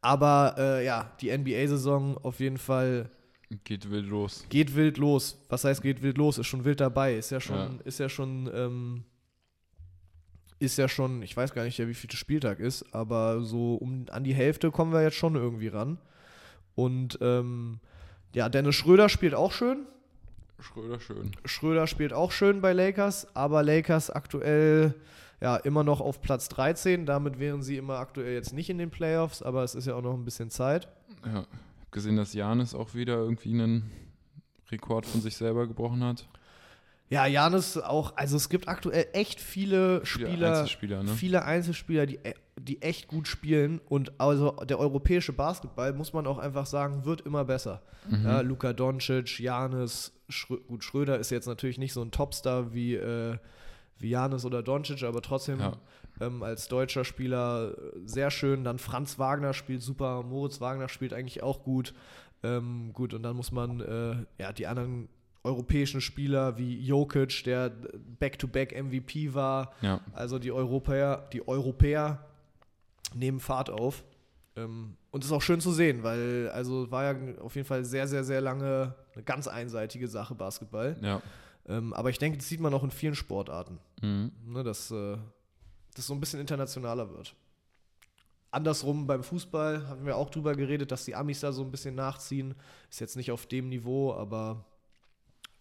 [0.00, 3.10] Aber äh, ja, die NBA-Saison auf jeden Fall.
[3.64, 4.44] Geht wild los.
[4.48, 5.44] Geht wild los.
[5.48, 6.38] Was heißt geht wild los?
[6.38, 7.16] Ist schon wild dabei.
[7.16, 7.84] Ist ja schon, ja.
[7.84, 9.04] ist ja schon, ähm,
[10.58, 14.24] ist ja schon, ich weiß gar nicht, wie viel Spieltag ist, aber so um an
[14.24, 15.98] die Hälfte kommen wir jetzt schon irgendwie ran.
[16.74, 17.80] Und ähm,
[18.34, 19.86] ja, Dennis Schröder spielt auch schön.
[20.58, 21.32] Schröder schön.
[21.44, 24.94] Schröder spielt auch schön bei Lakers, aber Lakers aktuell
[25.40, 27.04] ja immer noch auf Platz 13.
[27.04, 30.02] Damit wären sie immer aktuell jetzt nicht in den Playoffs, aber es ist ja auch
[30.02, 30.88] noch ein bisschen Zeit.
[31.24, 31.46] Ja,
[31.90, 33.90] gesehen, dass Janis auch wieder irgendwie einen
[34.70, 36.26] Rekord von sich selber gebrochen hat.
[37.08, 41.10] Ja, Janis auch, also es gibt aktuell echt viele Spieler, viele Einzelspieler, ne?
[41.12, 42.18] viele Einzelspieler die,
[42.60, 47.20] die echt gut spielen und also der europäische Basketball, muss man auch einfach sagen, wird
[47.20, 47.82] immer besser.
[48.08, 48.24] Mhm.
[48.24, 52.96] Ja, Luka Doncic, Janis, Schrö gut, Schröder ist jetzt natürlich nicht so ein Topstar wie,
[52.96, 53.36] äh,
[53.98, 55.72] wie Janis oder Doncic, aber trotzdem ja.
[56.20, 58.64] ähm, als deutscher Spieler sehr schön.
[58.64, 61.94] Dann Franz Wagner spielt super, Moritz Wagner spielt eigentlich auch gut.
[62.42, 65.08] Ähm, gut, und dann muss man äh, ja die anderen
[65.46, 67.70] europäischen Spieler wie Jokic, der
[68.18, 69.72] Back-to-Back MVP war.
[69.80, 70.00] Ja.
[70.12, 72.26] Also die Europäer, die Europäer
[73.14, 74.04] nehmen Fahrt auf.
[74.56, 77.84] Ähm, und das ist auch schön zu sehen, weil also war ja auf jeden Fall
[77.84, 80.96] sehr, sehr, sehr lange eine ganz einseitige Sache, Basketball.
[81.00, 81.22] Ja.
[81.68, 83.78] Ähm, aber ich denke, das sieht man auch in vielen Sportarten.
[84.02, 84.32] Mhm.
[84.46, 85.16] Ne, dass äh,
[85.94, 87.34] das so ein bisschen internationaler wird.
[88.50, 91.94] Andersrum beim Fußball haben wir auch drüber geredet, dass die Amis da so ein bisschen
[91.94, 92.54] nachziehen.
[92.88, 94.64] Ist jetzt nicht auf dem Niveau, aber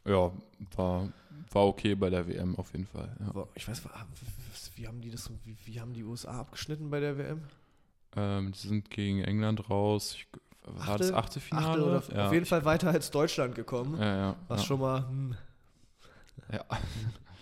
[0.05, 0.31] ja,
[0.75, 1.09] war,
[1.51, 3.15] war okay bei der WM auf jeden Fall.
[3.19, 3.47] Ja.
[3.55, 3.83] Ich weiß,
[4.75, 7.41] wie haben die das, wie, wie, haben die USA abgeschnitten bei der WM?
[8.15, 10.15] Ähm, die sind gegen England raus.
[10.17, 10.27] Ich,
[10.63, 11.97] war Achte, das achte Finale?
[11.97, 12.27] Achte ja.
[12.27, 13.99] Auf jeden Fall weiter als Deutschland gekommen.
[13.99, 15.07] Ja, ja, was schon mal.
[15.07, 15.35] Hm.
[16.51, 16.65] Ja.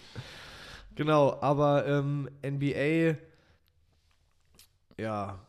[0.96, 3.18] genau, aber ähm, NBA,
[4.98, 5.40] ja,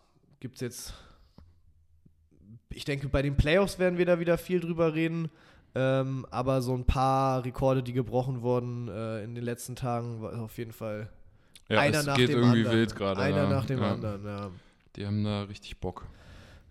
[0.41, 0.95] gibt es jetzt.
[2.71, 5.31] Ich denke, bei den Playoffs werden wir da wieder viel drüber reden.
[5.77, 10.41] Ähm, aber so ein paar Rekorde, die gebrochen wurden äh, in den letzten Tagen, war
[10.41, 11.09] auf jeden Fall
[11.69, 12.77] ja, einer es nach geht dem irgendwie anderen.
[12.77, 13.21] wild gerade.
[13.21, 13.49] Einer ja.
[13.49, 13.93] nach dem ja.
[13.93, 14.51] anderen, ja.
[14.97, 16.07] Die haben da richtig Bock.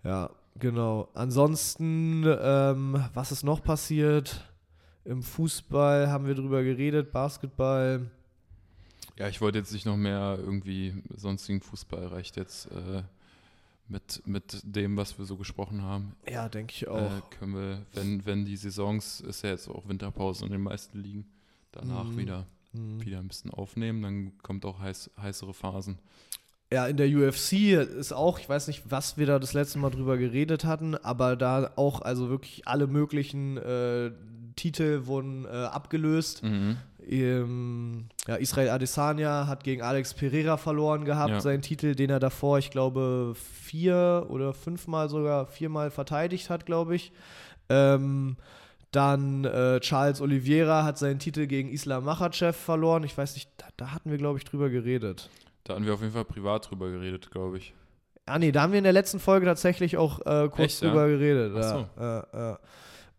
[0.03, 1.09] Ja, genau.
[1.13, 4.49] Ansonsten, ähm, was ist noch passiert?
[5.05, 8.09] Im Fußball haben wir drüber geredet, Basketball.
[9.17, 12.67] Ja, ich wollte jetzt nicht noch mehr irgendwie sonstigen Fußball reicht jetzt.
[12.67, 13.03] Äh,
[13.87, 16.15] mit, mit dem, was wir so gesprochen haben.
[16.29, 17.11] Ja, denke ich auch.
[17.11, 20.99] Äh, können wir, wenn, wenn die Saisons, ist ja jetzt auch Winterpause in den meisten
[20.99, 21.25] Ligen,
[21.71, 22.17] danach mhm.
[22.17, 23.03] wieder, mhm.
[23.03, 25.99] wieder ein bisschen aufnehmen, dann kommt auch heiß, heißere Phasen.
[26.71, 29.91] Ja, in der UFC ist auch, ich weiß nicht, was wir da das letzte Mal
[29.91, 34.11] drüber geredet hatten, aber da auch also wirklich alle möglichen äh,
[34.55, 36.41] Titel wurden äh, abgelöst.
[36.41, 36.77] Mhm.
[37.09, 41.39] Ähm, ja, Israel Adesanya hat gegen Alex Pereira verloren gehabt, Ja.
[41.41, 46.95] seinen Titel, den er davor, ich glaube, vier oder fünfmal sogar viermal verteidigt hat, glaube
[46.95, 47.11] ich.
[47.69, 48.37] Ähm,
[48.91, 53.03] dann äh, Charles Oliveira hat seinen Titel gegen Islam Makhachev verloren.
[53.03, 55.29] Ich weiß nicht, da, da hatten wir, glaube ich, drüber geredet.
[55.63, 57.73] Da hatten wir auf jeden Fall privat drüber geredet, glaube ich.
[58.25, 60.89] Ah, nee, da haben wir in der letzten Folge tatsächlich auch äh, kurz Echt, ja?
[60.89, 61.53] drüber geredet.
[61.57, 61.87] Ach so.
[62.01, 62.59] Ja,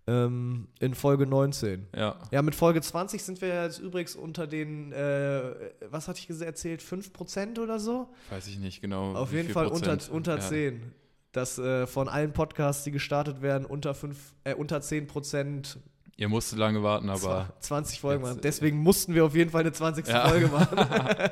[0.06, 1.86] ähm, in Folge 19.
[1.96, 2.16] Ja.
[2.30, 5.54] Ja, mit Folge 20 sind wir jetzt übrigens unter den, äh,
[5.90, 8.08] was hatte ich erzählt, 5% oder so?
[8.30, 9.14] Weiß ich nicht genau.
[9.14, 10.10] Auf jeden Fall unter, Prozent.
[10.12, 10.40] unter ja.
[10.40, 10.92] 10.
[11.32, 15.76] Dass äh, von allen Podcasts, die gestartet werden, unter, 5, äh, unter 10%
[16.16, 18.38] Ihr musstet lange warten, aber zwa- 20 Folgen jetzt, machen.
[18.38, 20.06] äh, Deswegen mussten wir auf jeden Fall eine 20.
[20.06, 20.28] Ja.
[20.28, 20.78] Folge machen.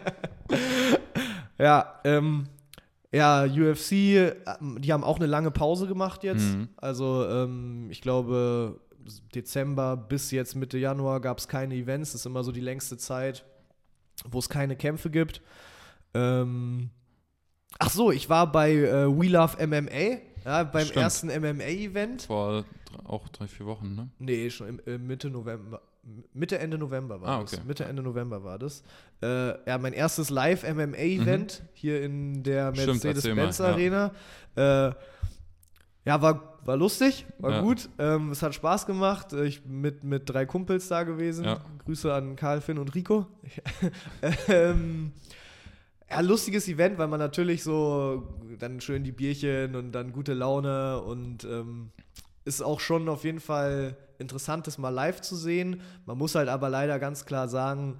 [1.58, 2.48] ja, ähm,
[3.12, 4.34] ja, UFC, äh,
[4.78, 6.54] die haben auch eine lange Pause gemacht jetzt.
[6.54, 6.68] Mhm.
[6.76, 8.80] Also ähm, ich glaube,
[9.34, 12.12] Dezember bis jetzt Mitte Januar gab es keine Events.
[12.12, 13.44] Das ist immer so die längste Zeit,
[14.24, 15.42] wo es keine Kämpfe gibt.
[16.14, 16.90] Ähm,
[17.78, 20.96] ach so, ich war bei äh, We Love MMA, ja, beim Stimmt.
[20.96, 22.22] ersten MMA-Event.
[22.22, 22.64] vor
[23.04, 24.08] auch drei, vier Wochen, ne?
[24.18, 25.80] Nee, schon im, äh, Mitte November.
[26.34, 27.52] Mitte, Ende November war Ah, das.
[27.54, 27.62] okay.
[27.66, 28.82] Mitte, Ende November war das.
[29.22, 32.76] Äh, ja, mein erstes Live-MMA-Event hier in der Mhm.
[32.76, 33.64] Stimmt, erzähl mal, Mercedes-Benz ja.
[33.66, 34.12] Arena.
[34.56, 34.94] Äh,
[36.04, 37.60] ja, war, war lustig, war Ja.
[37.60, 37.88] gut.
[37.98, 39.32] Ähm, es hat Spaß gemacht.
[39.32, 41.44] Ich bin mit, mit drei Kumpels da gewesen.
[41.44, 41.60] Ja.
[41.84, 43.26] Grüße an Karl, Finn und Rico.
[44.48, 45.12] ähm,
[46.10, 48.28] ja, lustiges Event, weil man natürlich so
[48.58, 51.90] dann schön die Bierchen und dann gute Laune und ähm,
[52.44, 55.80] ist auch schon auf jeden Fall interessant, das mal live zu sehen.
[56.06, 57.98] Man muss halt aber leider ganz klar sagen,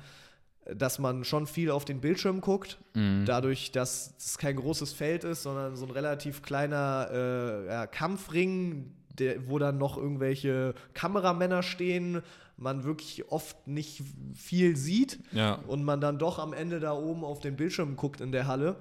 [0.73, 2.79] dass man schon viel auf den Bildschirm guckt.
[2.95, 3.25] Mhm.
[3.27, 8.93] Dadurch, dass es kein großes Feld ist, sondern so ein relativ kleiner äh, ja, Kampfring,
[9.19, 12.23] der, wo dann noch irgendwelche Kameramänner stehen,
[12.57, 14.03] man wirklich oft nicht
[14.35, 15.55] viel sieht Ja.
[15.67, 18.77] und man dann doch am Ende da oben auf den Bildschirm guckt in der Halle.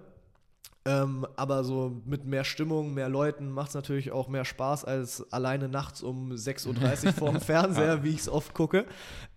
[0.83, 5.31] Ähm, aber so mit mehr Stimmung, mehr Leuten macht es natürlich auch mehr Spaß als
[5.31, 8.85] alleine nachts um 6.30 Uhr vorm Fernseher, wie ich es oft gucke.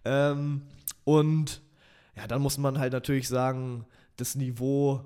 [0.07, 0.62] Ähm,
[1.05, 1.61] und
[2.16, 3.84] ja, dann muss man halt natürlich sagen,
[4.16, 5.05] das Niveau,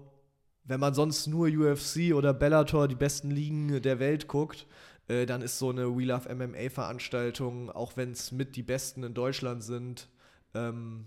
[0.62, 4.66] wenn man sonst nur UFC oder Bellator, die besten Ligen der Welt guckt,
[5.08, 9.14] äh, dann ist so eine We Love MMA-Veranstaltung, auch wenn es mit die besten in
[9.14, 10.08] Deutschland sind,
[10.54, 11.06] ähm,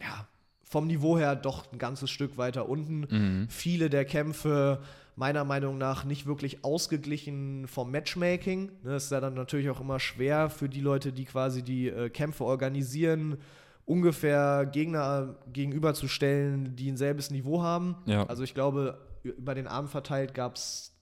[0.00, 0.28] ja,
[0.70, 3.00] vom Niveau her doch ein ganzes Stück weiter unten.
[3.00, 3.48] Mhm.
[3.48, 4.80] Viele der Kämpfe
[5.16, 8.66] meiner Meinung nach nicht wirklich ausgeglichen vom Matchmaking.
[8.84, 11.88] Ne, Das ist ja dann natürlich auch immer schwer für die Leute, die quasi die
[11.88, 13.38] äh, Kämpfe organisieren,
[13.84, 17.96] ungefähr Gegner gegenüberzustellen, die ein selbes Niveau haben.
[18.06, 18.24] Ja.
[18.26, 20.92] Also ich glaube, über den Abend verteilt gab es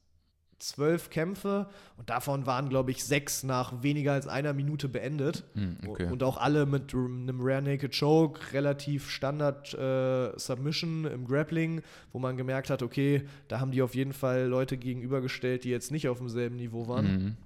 [0.58, 5.44] zwölf Kämpfe und davon waren, glaube ich, sechs nach weniger als einer Minute beendet.
[5.54, 6.06] Mhm, okay.
[6.10, 11.82] Und auch alle mit einem Rare Naked Choke, relativ Standard äh, Submission im Grappling,
[12.12, 15.90] wo man gemerkt hat, okay, da haben die auf jeden Fall Leute gegenübergestellt, die jetzt
[15.92, 17.06] nicht auf demselben Niveau waren.
[17.24, 17.36] Mhm.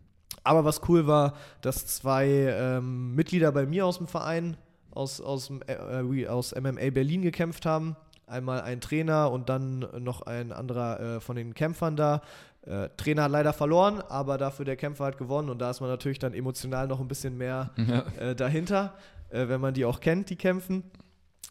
[0.45, 4.57] Aber was cool war, dass zwei ähm, Mitglieder bei mir aus dem Verein,
[4.91, 5.77] aus, aus, äh,
[6.11, 7.95] wie- aus MMA Berlin gekämpft haben.
[8.27, 12.23] Einmal ein Trainer und dann noch ein anderer äh, von den Kämpfern da.
[12.67, 15.91] Äh, Trainer hat leider verloren, aber dafür der Kämpfer hat gewonnen und da ist man
[15.91, 18.05] natürlich dann emotional noch ein bisschen mehr Ja.
[18.21, 18.95] äh, dahinter,
[19.31, 20.85] äh, wenn man die auch kennt, die kämpfen.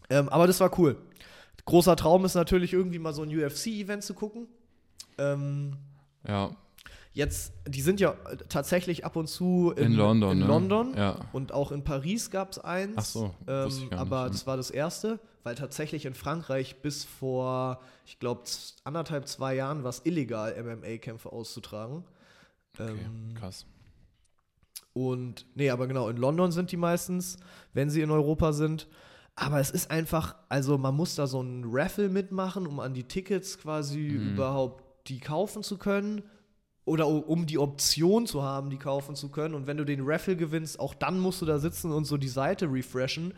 [0.08, 0.96] Ähm, aber das war cool.
[1.66, 4.46] Großer Traum ist natürlich irgendwie mal so ein UFC-Event zu gucken.
[5.18, 5.76] Ähm,
[6.26, 6.50] ja,
[7.12, 8.14] jetzt, die sind ja
[8.48, 10.32] tatsächlich ab und zu in, in, London.
[10.32, 10.46] in ne?
[10.46, 11.16] London Ja.
[11.32, 12.94] und auch in Paris gab es eins.
[12.96, 16.14] Ach so, ähm, wusste ich gar aber nicht, das war das erste, weil tatsächlich in
[16.14, 18.42] Frankreich bis vor, ich glaube,
[18.84, 22.04] anderthalb, zwei Jahren war es illegal, MMA-Kämpfe auszutragen.
[22.78, 23.66] Okay, Ähm, krass.
[24.94, 27.36] und nee, aber genau, in London sind die meistens,
[27.72, 28.88] wenn sie in Europa sind.
[29.34, 33.04] Aber es ist einfach, also man muss da so ein Raffle mitmachen, um an die
[33.04, 34.32] Tickets quasi Mhm.
[34.34, 36.22] überhaupt die kaufen zu können.
[36.84, 39.54] Oder um die Option zu haben, die kaufen zu können.
[39.54, 42.28] Und wenn du den Raffle gewinnst, auch dann musst du da sitzen und so die
[42.28, 43.34] Seite refreshen.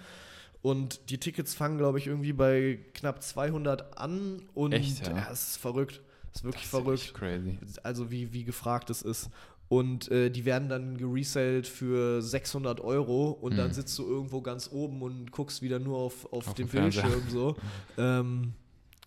[0.64, 4.40] Und die Tickets fangen, glaube ich, irgendwie bei knapp 200 an.
[4.54, 5.14] Und Echt, ja?
[5.14, 6.00] ja, es ist verrückt.
[6.32, 7.58] Es ist wirklich Das ist verrückt echt crazy.
[7.82, 9.28] also wie, wie gefragt es ist.
[9.68, 13.72] Und äh, die werden dann geresellt für 600 Euro und dann Mhm.
[13.74, 16.66] sitzt du irgendwo ganz oben und guckst wieder nur auf, auf, Auf den.
[16.68, 17.56] Bildschirm so.
[17.98, 18.54] ähm,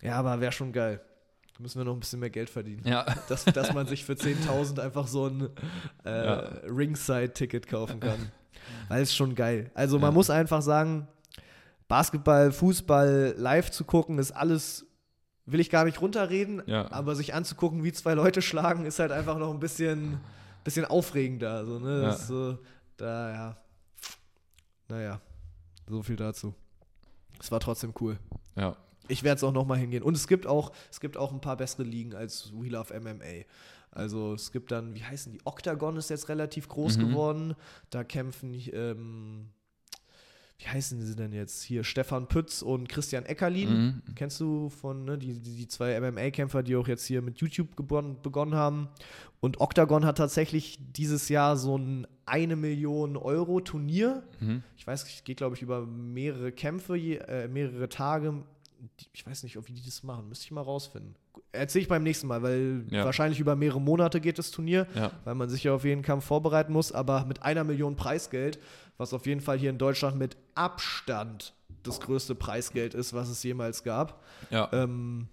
[0.00, 1.00] ja, aber wäre schon geil.
[1.56, 2.82] Da müssen wir noch ein bisschen mehr Geld verdienen.
[2.86, 3.04] Ja.
[3.28, 5.48] Dass, dass man sich für 10.000 einfach so ein
[6.04, 6.38] äh, Ja.
[6.68, 8.30] Ringside-Ticket kaufen kann.
[8.88, 9.72] Weil es schon geil.
[9.74, 10.14] Also man Ja.
[10.14, 11.08] muss einfach sagen,
[11.88, 14.86] Basketball, Fußball live zu gucken, ist alles,
[15.46, 16.90] will ich gar nicht runterreden, Ja.
[16.92, 20.20] aber sich anzugucken, wie zwei Leute schlagen, ist halt einfach noch ein bisschen,
[20.64, 21.64] bisschen aufregender.
[21.64, 22.02] So, ne?
[22.02, 22.12] Ja.
[22.12, 22.58] So,
[22.98, 23.56] da, ja.
[24.88, 25.20] naja,
[25.88, 26.54] so viel dazu.
[27.40, 28.18] Es war trotzdem cool.
[28.56, 28.76] Ja.
[29.06, 30.02] Ich werde es auch nochmal hingehen.
[30.02, 33.44] Und es gibt auch, es gibt auch ein paar bessere Ligen als We Love MMA.
[33.90, 35.40] Also es gibt dann, wie heißen die?
[35.44, 37.08] Octagon ist jetzt relativ groß Mhm.
[37.08, 37.54] geworden.
[37.88, 39.48] Da kämpfen, ähm,
[40.58, 41.62] wie heißen sie denn jetzt?
[41.62, 44.02] Hier Stefan Pütz und Christian Eckerlin.
[44.06, 44.14] Mhm.
[44.16, 47.76] Kennst du von, ne, die, die, die zwei MMA-Kämpfer, die auch jetzt hier mit YouTube
[47.76, 48.88] gebon- begonnen haben.
[49.40, 54.22] Und Octagon hat tatsächlich dieses Jahr so ein eine Million Euro Turnier.
[54.40, 54.62] Mhm.
[54.76, 58.42] Ich weiß, es geht, glaube ich, über mehrere Kämpfe, äh, mehrere Tage.
[59.12, 60.28] Ich weiß nicht, wie die das machen.
[60.28, 61.14] Müsste ich mal rausfinden.
[61.52, 63.04] Erzähle ich beim nächsten Mal, weil Ja.
[63.04, 65.12] wahrscheinlich über mehrere Monate geht das Turnier, Ja.
[65.24, 66.92] weil man sich ja auf jeden Kampf vorbereiten muss.
[66.92, 68.58] Aber mit einer Million Preisgeld,
[68.98, 73.42] was auf jeden Fall hier in Deutschland mit Abstand das größte Preisgeld ist, was es
[73.42, 74.22] jemals gab.
[74.50, 74.68] Ja.
[74.72, 75.28] Ähm,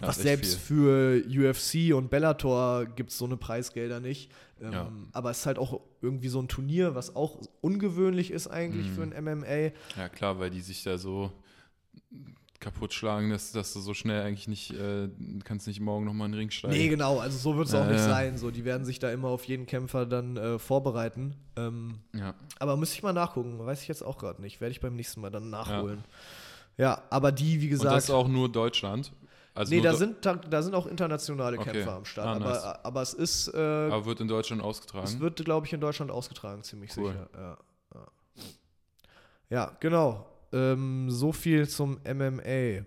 [0.00, 1.22] Ja, was selbst viel.
[1.24, 4.30] für UFC und Bellator gibt es so eine Preisgelder nicht.
[4.60, 4.92] Ähm, Ja.
[5.12, 8.94] Aber es ist halt auch irgendwie so ein Turnier, was auch ungewöhnlich ist eigentlich Mhm.
[8.94, 9.72] für ein MMA.
[9.96, 11.32] Ja, klar, weil die sich da so
[12.60, 15.08] kaputt schlagen, dass, dass du so schnell eigentlich nicht, äh,
[15.44, 16.74] kannst nicht morgen nochmal in den Ring steigen.
[16.76, 18.08] Nee, genau, also so wird es auch Ja, nicht ja.
[18.08, 18.36] sein.
[18.38, 21.36] So, die werden sich da immer auf jeden Kämpfer dann äh, vorbereiten.
[21.56, 22.34] Ähm, Ja.
[22.58, 24.60] aber müsste ich mal nachgucken, weiß ich jetzt auch gerade nicht.
[24.60, 26.04] Werde ich beim nächsten Mal dann nachholen.
[26.76, 27.96] Ja, aber die, wie Und gesagt.
[27.96, 29.12] das ist auch nur Deutschland.
[29.54, 31.72] Also nee, da Do- sind, da, da sind auch internationale Okay.
[31.72, 32.26] Kämpfer am Start.
[32.28, 32.62] Ah, aber, nice.
[32.84, 33.48] aber es ist.
[33.52, 35.04] Äh, aber wird in Deutschland ausgetragen.
[35.04, 37.10] Es wird, glaube ich, in Deutschland ausgetragen, ziemlich Cool.
[37.12, 37.28] sicher.
[37.36, 37.58] Ja,
[37.94, 38.06] ja.
[39.50, 40.26] ja genau.
[40.52, 42.84] Ähm, so viel zum MMA.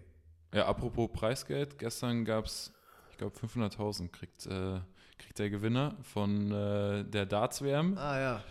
[0.53, 2.73] Ja, apropos Preisgeld, gestern gab es,
[3.11, 4.79] ich glaube, 500.000 kriegt, äh,
[5.17, 7.97] kriegt der Gewinner von äh, der Darts-WM.
[7.97, 8.43] Ah ja.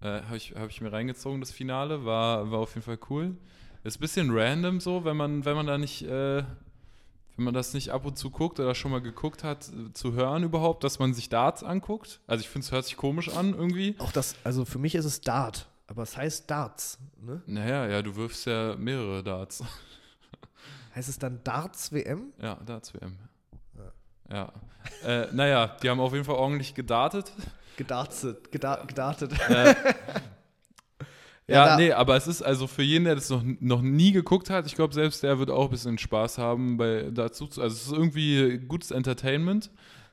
[0.00, 3.36] Äh, Habe ich, hab ich mir reingezogen, das Finale, war, war auf jeden Fall cool.
[3.84, 6.42] Ist ein bisschen random so, wenn man, wenn man da nicht, äh,
[7.36, 10.44] wenn man das nicht ab und zu guckt oder schon mal geguckt hat, zu hören
[10.44, 12.20] überhaupt, dass man sich Darts anguckt.
[12.26, 13.96] Also ich finde, es hört sich komisch an irgendwie.
[13.98, 16.98] Auch das, also für mich ist es Dart, aber es heißt Darts.
[17.20, 17.42] Ne?
[17.46, 19.62] Naja, ja, du wirfst ja mehrere Darts.
[20.94, 22.32] Heißt es dann Darts WM?
[22.40, 23.16] Ja, Darts-WM.
[24.30, 24.52] Ja.
[25.06, 27.32] Äh, naja, die haben auf jeden Fall ordentlich gedartet.
[27.76, 28.50] Gedartet.
[28.52, 29.32] Geda gedartet.
[29.48, 29.74] Äh,
[31.46, 34.50] ja, da- nee, aber es ist also für jeden, der das noch, noch nie geguckt
[34.50, 37.46] hat, ich glaube, selbst der wird auch ein bisschen Spaß haben bei dazu.
[37.46, 39.70] zu- Also es ist irgendwie gutes Entertainment.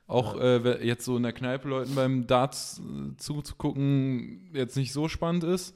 [0.09, 4.91] Auch äh, wer jetzt so in der Kneipe Leuten beim Darts äh, zuzugucken jetzt nicht
[4.91, 5.75] so spannend ist.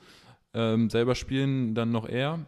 [0.56, 2.40] Ähm, selber spielen dann noch eher.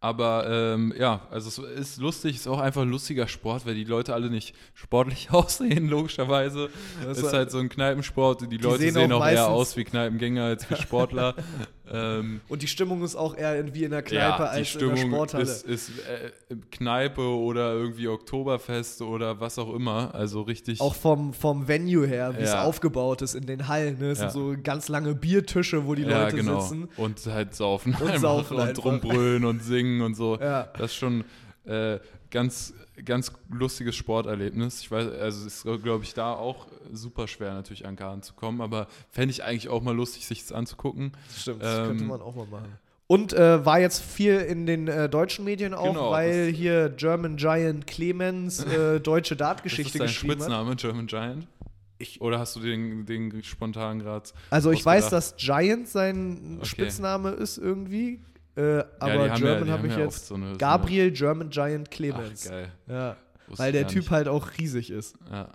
[0.00, 3.84] Aber ähm, ja, also es ist lustig, ist auch einfach ein lustiger Sport, weil die
[3.84, 6.70] Leute alle nicht sportlich aussehen, logischerweise.
[7.04, 8.50] Das Es ist halt so ein Kneipensport.
[8.50, 11.36] Die, Leute sehen sehen, auch auch, eher aus wie Kneipengänger als wie Sportler.
[11.92, 14.58] ähm, Und die Stimmung ist auch eher in, wie in der Kneipe ja, die als
[14.58, 15.42] in Stimmung der Sporthalle.
[15.44, 20.14] ist, ist äh, Kneipe oder irgendwie Oktoberfest oder was auch immer.
[20.14, 20.80] Also richtig.
[20.80, 22.64] auch vom, vom Venue her, wie es Ja.
[22.64, 23.98] aufgebaut ist in den Hallen.
[23.98, 24.10] Ne?
[24.10, 24.30] Es Ja.
[24.30, 26.60] sind so ganz lange Biertische, wo die ja, Leute genau.
[26.60, 26.88] sitzen.
[26.96, 30.36] Und halt saufen Und saufen und rumbrüllen und singen und so.
[30.36, 31.24] Das ist schon
[31.64, 31.98] äh,
[32.30, 34.80] ganz, ganz lustiges Sporterlebnis.
[34.80, 38.34] Ich weiß, also es ist, glaube ich, da auch super schwer natürlich an Karten zu
[38.34, 41.12] kommen, aber fände ich eigentlich auch mal lustig, sich das anzugucken.
[41.36, 42.78] Stimmt, das könnte Ähm, man auch mal machen.
[43.06, 47.36] Und äh, war jetzt viel in den äh, deutschen Medien auch, Genau, weil hier German
[47.36, 50.38] Giant Clemens äh, deutsche Das Dartgeschichte ist dein geschrieben hat.
[50.42, 51.46] Spitzname, German Giant?
[51.98, 54.30] Ich- Oder hast du den, den spontan gerade?
[54.48, 56.66] Also ich weiß, dass Giant sein Okay.
[56.66, 58.20] Spitzname ist irgendwie,
[58.60, 61.88] äh, aber ja- German haben habe ich ja jetzt so eine- so Gabriel German Giant
[61.88, 62.48] Ach, Clemens.
[62.48, 62.72] geil.
[62.88, 63.16] ja,
[63.48, 64.10] weil der Typ nicht.
[64.10, 65.16] halt auch riesig ist.
[65.30, 65.48] Ja.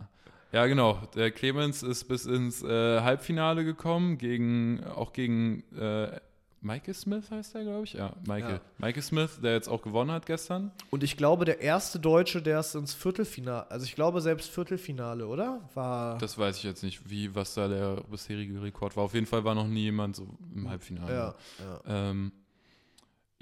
[0.51, 0.99] ja, genau.
[1.15, 6.19] Der Clemens ist bis ins äh, Halbfinale gekommen, gegen, auch gegen äh,
[6.61, 7.93] Michael Smith heißt der, glaube ich.
[7.93, 8.55] Ja, Michael.
[8.55, 8.61] Ja.
[8.79, 10.71] Michael Smith, der jetzt auch gewonnen hat gestern.
[10.89, 15.27] Und ich glaube, der erste Deutsche, der es ins Viertelfinale, also ich glaube selbst Viertelfinale,
[15.27, 15.61] oder?
[15.75, 19.03] War Das weiß ich jetzt nicht, wie, was da der bisherige Rekord war.
[19.03, 21.13] Auf jeden Fall war noch nie jemand so im Halbfinale.
[21.13, 21.81] ja, ja.
[22.09, 22.31] Ähm,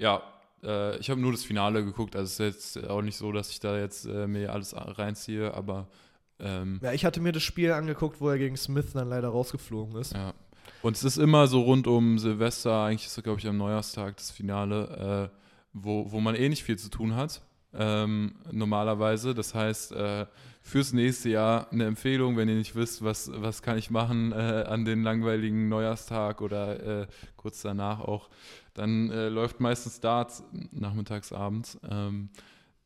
[0.04, 0.22] ja,
[0.62, 2.14] äh, ich habe nur das Finale geguckt.
[2.14, 5.52] Also es ist jetzt auch nicht so, dass ich da jetzt äh, mir alles reinziehe,
[5.54, 5.88] aber
[6.38, 9.96] ähm, Ja, ich hatte mir das Spiel angeguckt, wo er gegen Smith dann leider rausgeflogen
[9.96, 10.12] ist.
[10.12, 10.32] ja.
[10.82, 14.16] Und es ist immer so rund um Silvester, eigentlich ist es, glaube ich, am Neujahrstag
[14.18, 15.36] das Finale, äh,
[15.72, 17.40] wo, wo man eh nicht viel zu tun hat.
[17.76, 19.34] Ähm, normalerweise.
[19.34, 20.26] Das heißt, äh,
[20.62, 24.64] fürs nächste Jahr eine Empfehlung, wenn ihr nicht wisst, was, was kann ich machen äh,
[24.66, 27.06] an den langweiligen Neujahrstag oder äh,
[27.36, 28.30] kurz danach auch,
[28.72, 31.78] dann äh, läuft meistens Darts nachmittags, abends.
[31.88, 32.30] Ähm,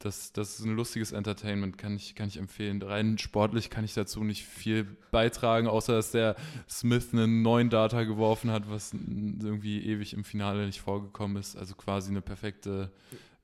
[0.00, 2.80] das, das ist ein lustiges Entertainment, kann ich, kann ich empfehlen.
[2.82, 6.36] Rein sportlich kann ich dazu nicht viel beitragen, außer dass der
[6.68, 11.56] Smith einen neuen Data geworfen hat, was irgendwie ewig im Finale nicht vorgekommen ist.
[11.56, 12.92] Also quasi eine perfekte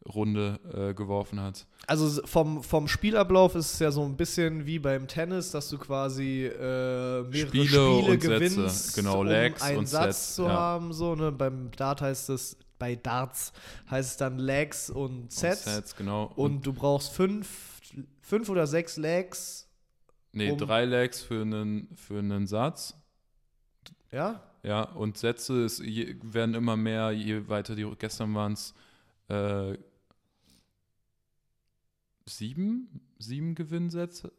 [0.09, 1.67] Runde äh, geworfen hat.
[1.87, 5.79] Also vom, vom Spielablauf ist es ja so ein bisschen wie beim Tennis, dass du
[5.79, 10.35] quasi äh, mehrere Spiele Spiele, und Sätze, gewinnst, genau, um Legs einen und Satz Sets,
[10.37, 10.51] zu ja.
[10.51, 10.93] haben.
[10.93, 11.33] So, ne?
[11.33, 13.53] Beim Dart heißt es, bei Darts
[13.91, 15.67] heißt es dann Legs und Sets.
[15.67, 16.33] Und Sets, genau.
[16.37, 17.81] Und du brauchst fünf,
[18.21, 19.69] fünf oder sechs Legs,
[20.33, 22.95] nee, um- drei Legs für einen, für einen Satz.
[24.11, 24.43] ja?
[24.63, 28.73] Ja, und Sätze ist, werden immer mehr, je weiter die gestern waren es
[29.29, 29.77] äh,
[32.27, 34.33] sieben, sieben Gewinnsätze.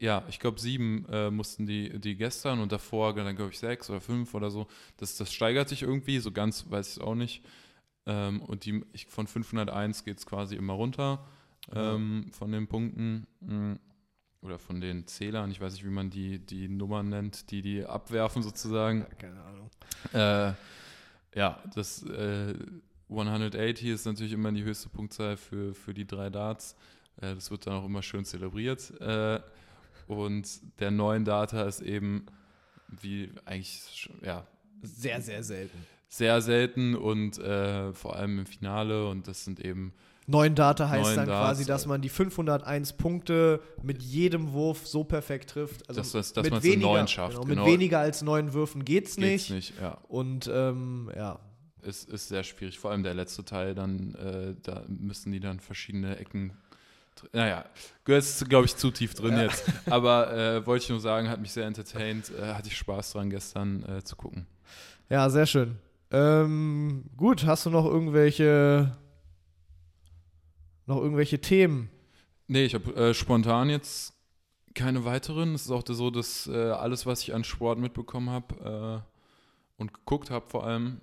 [0.00, 3.88] Ja, ich glaube sieben äh, mussten die, die gestern und davor dann glaube ich sechs
[3.88, 4.66] oder fünf oder so.
[4.98, 7.42] Das, das steigert sich irgendwie, so ganz weiß ich es auch nicht.
[8.06, 11.24] Ähm, und die, ich, von 501 geht es quasi immer runter
[11.74, 13.74] ähm, von den Punkten mm,
[14.42, 15.50] oder von den Zählern.
[15.50, 19.06] Ich weiß nicht, wie man die, die Nummern nennt, die die abwerfen sozusagen.
[19.18, 19.70] Keine Ahnung.
[20.12, 20.54] Äh,
[21.34, 22.54] ja, das äh,
[23.08, 26.76] 180 ist natürlich immer die höchste Punktzahl für, für die drei Darts.
[27.20, 28.92] Äh, das wird dann auch immer schön zelebriert.
[29.00, 29.40] Äh,
[30.08, 30.48] und
[30.80, 32.26] der neuen Data ist eben,
[32.88, 34.46] wie eigentlich, ja,
[34.82, 35.78] Sehr, sehr selten.
[36.08, 39.08] sehr selten und äh, vor allem im Finale.
[39.08, 39.92] Und das sind eben,
[40.26, 44.86] Neun Data heißt Neun dann Darts, quasi, dass man die 501 Punkte mit jedem Wurf
[44.86, 45.88] so perfekt trifft.
[45.88, 47.64] Also Dass- dass- dass mit man's in weniger- neun schafft, Genau, genau.
[47.64, 49.50] Mit weniger als neun Würfen geht's geht's nicht.
[49.72, 49.80] nicht.
[49.80, 51.40] Ja, Und ähm, ja,
[51.82, 52.78] ist, ist sehr schwierig.
[52.78, 56.52] Vor allem der letzte Teil, dann, äh, da müssen die dann verschiedene Ecken.
[57.32, 57.64] Naja,
[58.04, 59.42] gehört glaube ich, zu tief drin Ja.
[59.44, 59.64] jetzt.
[59.86, 62.30] Aber äh, wollte ich nur sagen, hat mich sehr entertained.
[62.30, 64.46] Äh, hatte ich Spaß dran, gestern äh, zu gucken.
[65.08, 65.76] ja, sehr schön.
[66.10, 68.96] Ähm, gut, hast du noch irgendwelche
[70.86, 71.90] noch irgendwelche Themen?
[72.48, 74.14] Nee, ich habe äh, spontan jetzt
[74.74, 75.54] keine weiteren.
[75.54, 79.94] Es ist auch so, dass äh, alles, was ich an Sport mitbekommen habe äh, und
[79.94, 81.00] geguckt habe, vor allem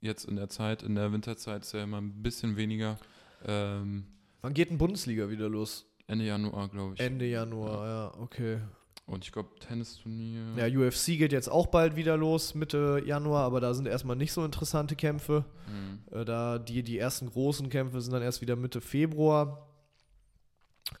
[0.00, 2.98] jetzt in der Zeit, in der Winterzeit, ist ja immer ein bisschen weniger.
[3.44, 4.06] Ähm,
[4.42, 5.86] Wann geht denn Bundesliga wieder los?
[6.06, 7.00] Ende Januar, glaube ich.
[7.00, 8.58] Ende Januar, ja, okay.
[9.06, 10.54] Und ich glaube, Tennisturnier.
[10.56, 14.32] Ja, UFC geht jetzt auch bald wieder los, Mitte Januar, aber da sind erstmal nicht
[14.32, 15.44] so interessante Kämpfe.
[15.66, 16.20] Hm.
[16.20, 19.66] Äh, da die, die ersten großen Kämpfe sind dann erst wieder Mitte Februar.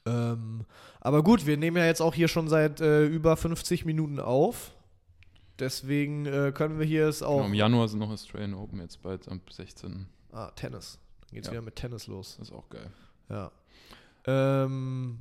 [0.06, 0.64] Ähm,
[1.00, 4.72] aber gut, wir nehmen ja jetzt auch hier schon seit äh, über 50 Minuten auf.
[5.60, 7.36] Deswegen äh, können wir hier es auch.
[7.36, 10.06] Genau, Im Januar sind noch Australian Open jetzt bald am 16.
[10.32, 10.98] ah, Tennis.
[11.20, 11.52] Dann geht's Ja.
[11.52, 12.36] wieder mit Tennis los.
[12.38, 12.90] Das ist auch geil.
[13.30, 13.50] Ja.
[14.26, 15.18] Ähm,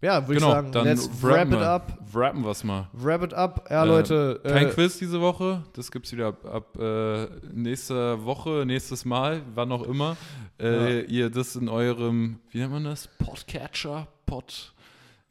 [0.00, 1.98] ja, würde genau, ich sagen, dann let's wrap it wir, up.
[2.12, 2.88] Wrappen wir's mal.
[2.92, 3.66] Wrap it up.
[3.68, 4.40] Ja, Äh, Leute.
[4.44, 5.64] Kein äh, Quiz diese Woche.
[5.72, 10.16] Das gibt's wieder ab, ab äh, nächster Woche, nächstes Mal, wann auch immer.
[10.60, 13.08] Äh, Ihr das in eurem, wie nennt man das?
[13.18, 14.06] Podcatcher?
[14.24, 14.72] Pod.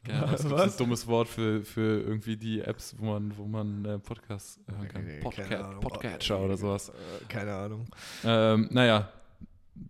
[0.06, 3.84] Ja, das ist ein dummes Wort für, für irgendwie die Apps, wo man, wo man
[3.86, 5.06] äh, Podcasts hören kann.
[5.06, 5.80] keine Podca Ahnung.
[5.80, 6.90] Podcatcher oder sowas.
[6.90, 6.92] Äh,
[7.28, 7.86] keine Ahnung.
[8.22, 9.08] Ähm, naja,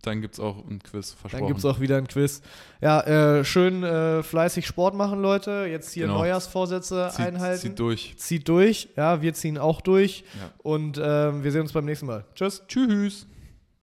[0.01, 1.41] dann gibt's auch ein Quiz, versprochen.
[1.41, 2.41] Dann gibt es auch wieder ein Quiz.
[2.81, 5.67] Ja, äh, schön äh, fleißig Sport machen, Leute.
[5.69, 6.19] Jetzt hier Genau.
[6.19, 7.61] Neujahrsvorsätze zieht, einhalten.
[7.61, 8.13] Zieht durch.
[8.17, 8.89] Zieht durch.
[8.95, 10.23] Ja, wir ziehen auch durch.
[10.39, 10.51] Ja.
[10.63, 12.25] Und ähm, wir sehen uns beim nächsten Mal.
[12.35, 12.63] Tschüss.
[12.67, 13.27] Tschüss.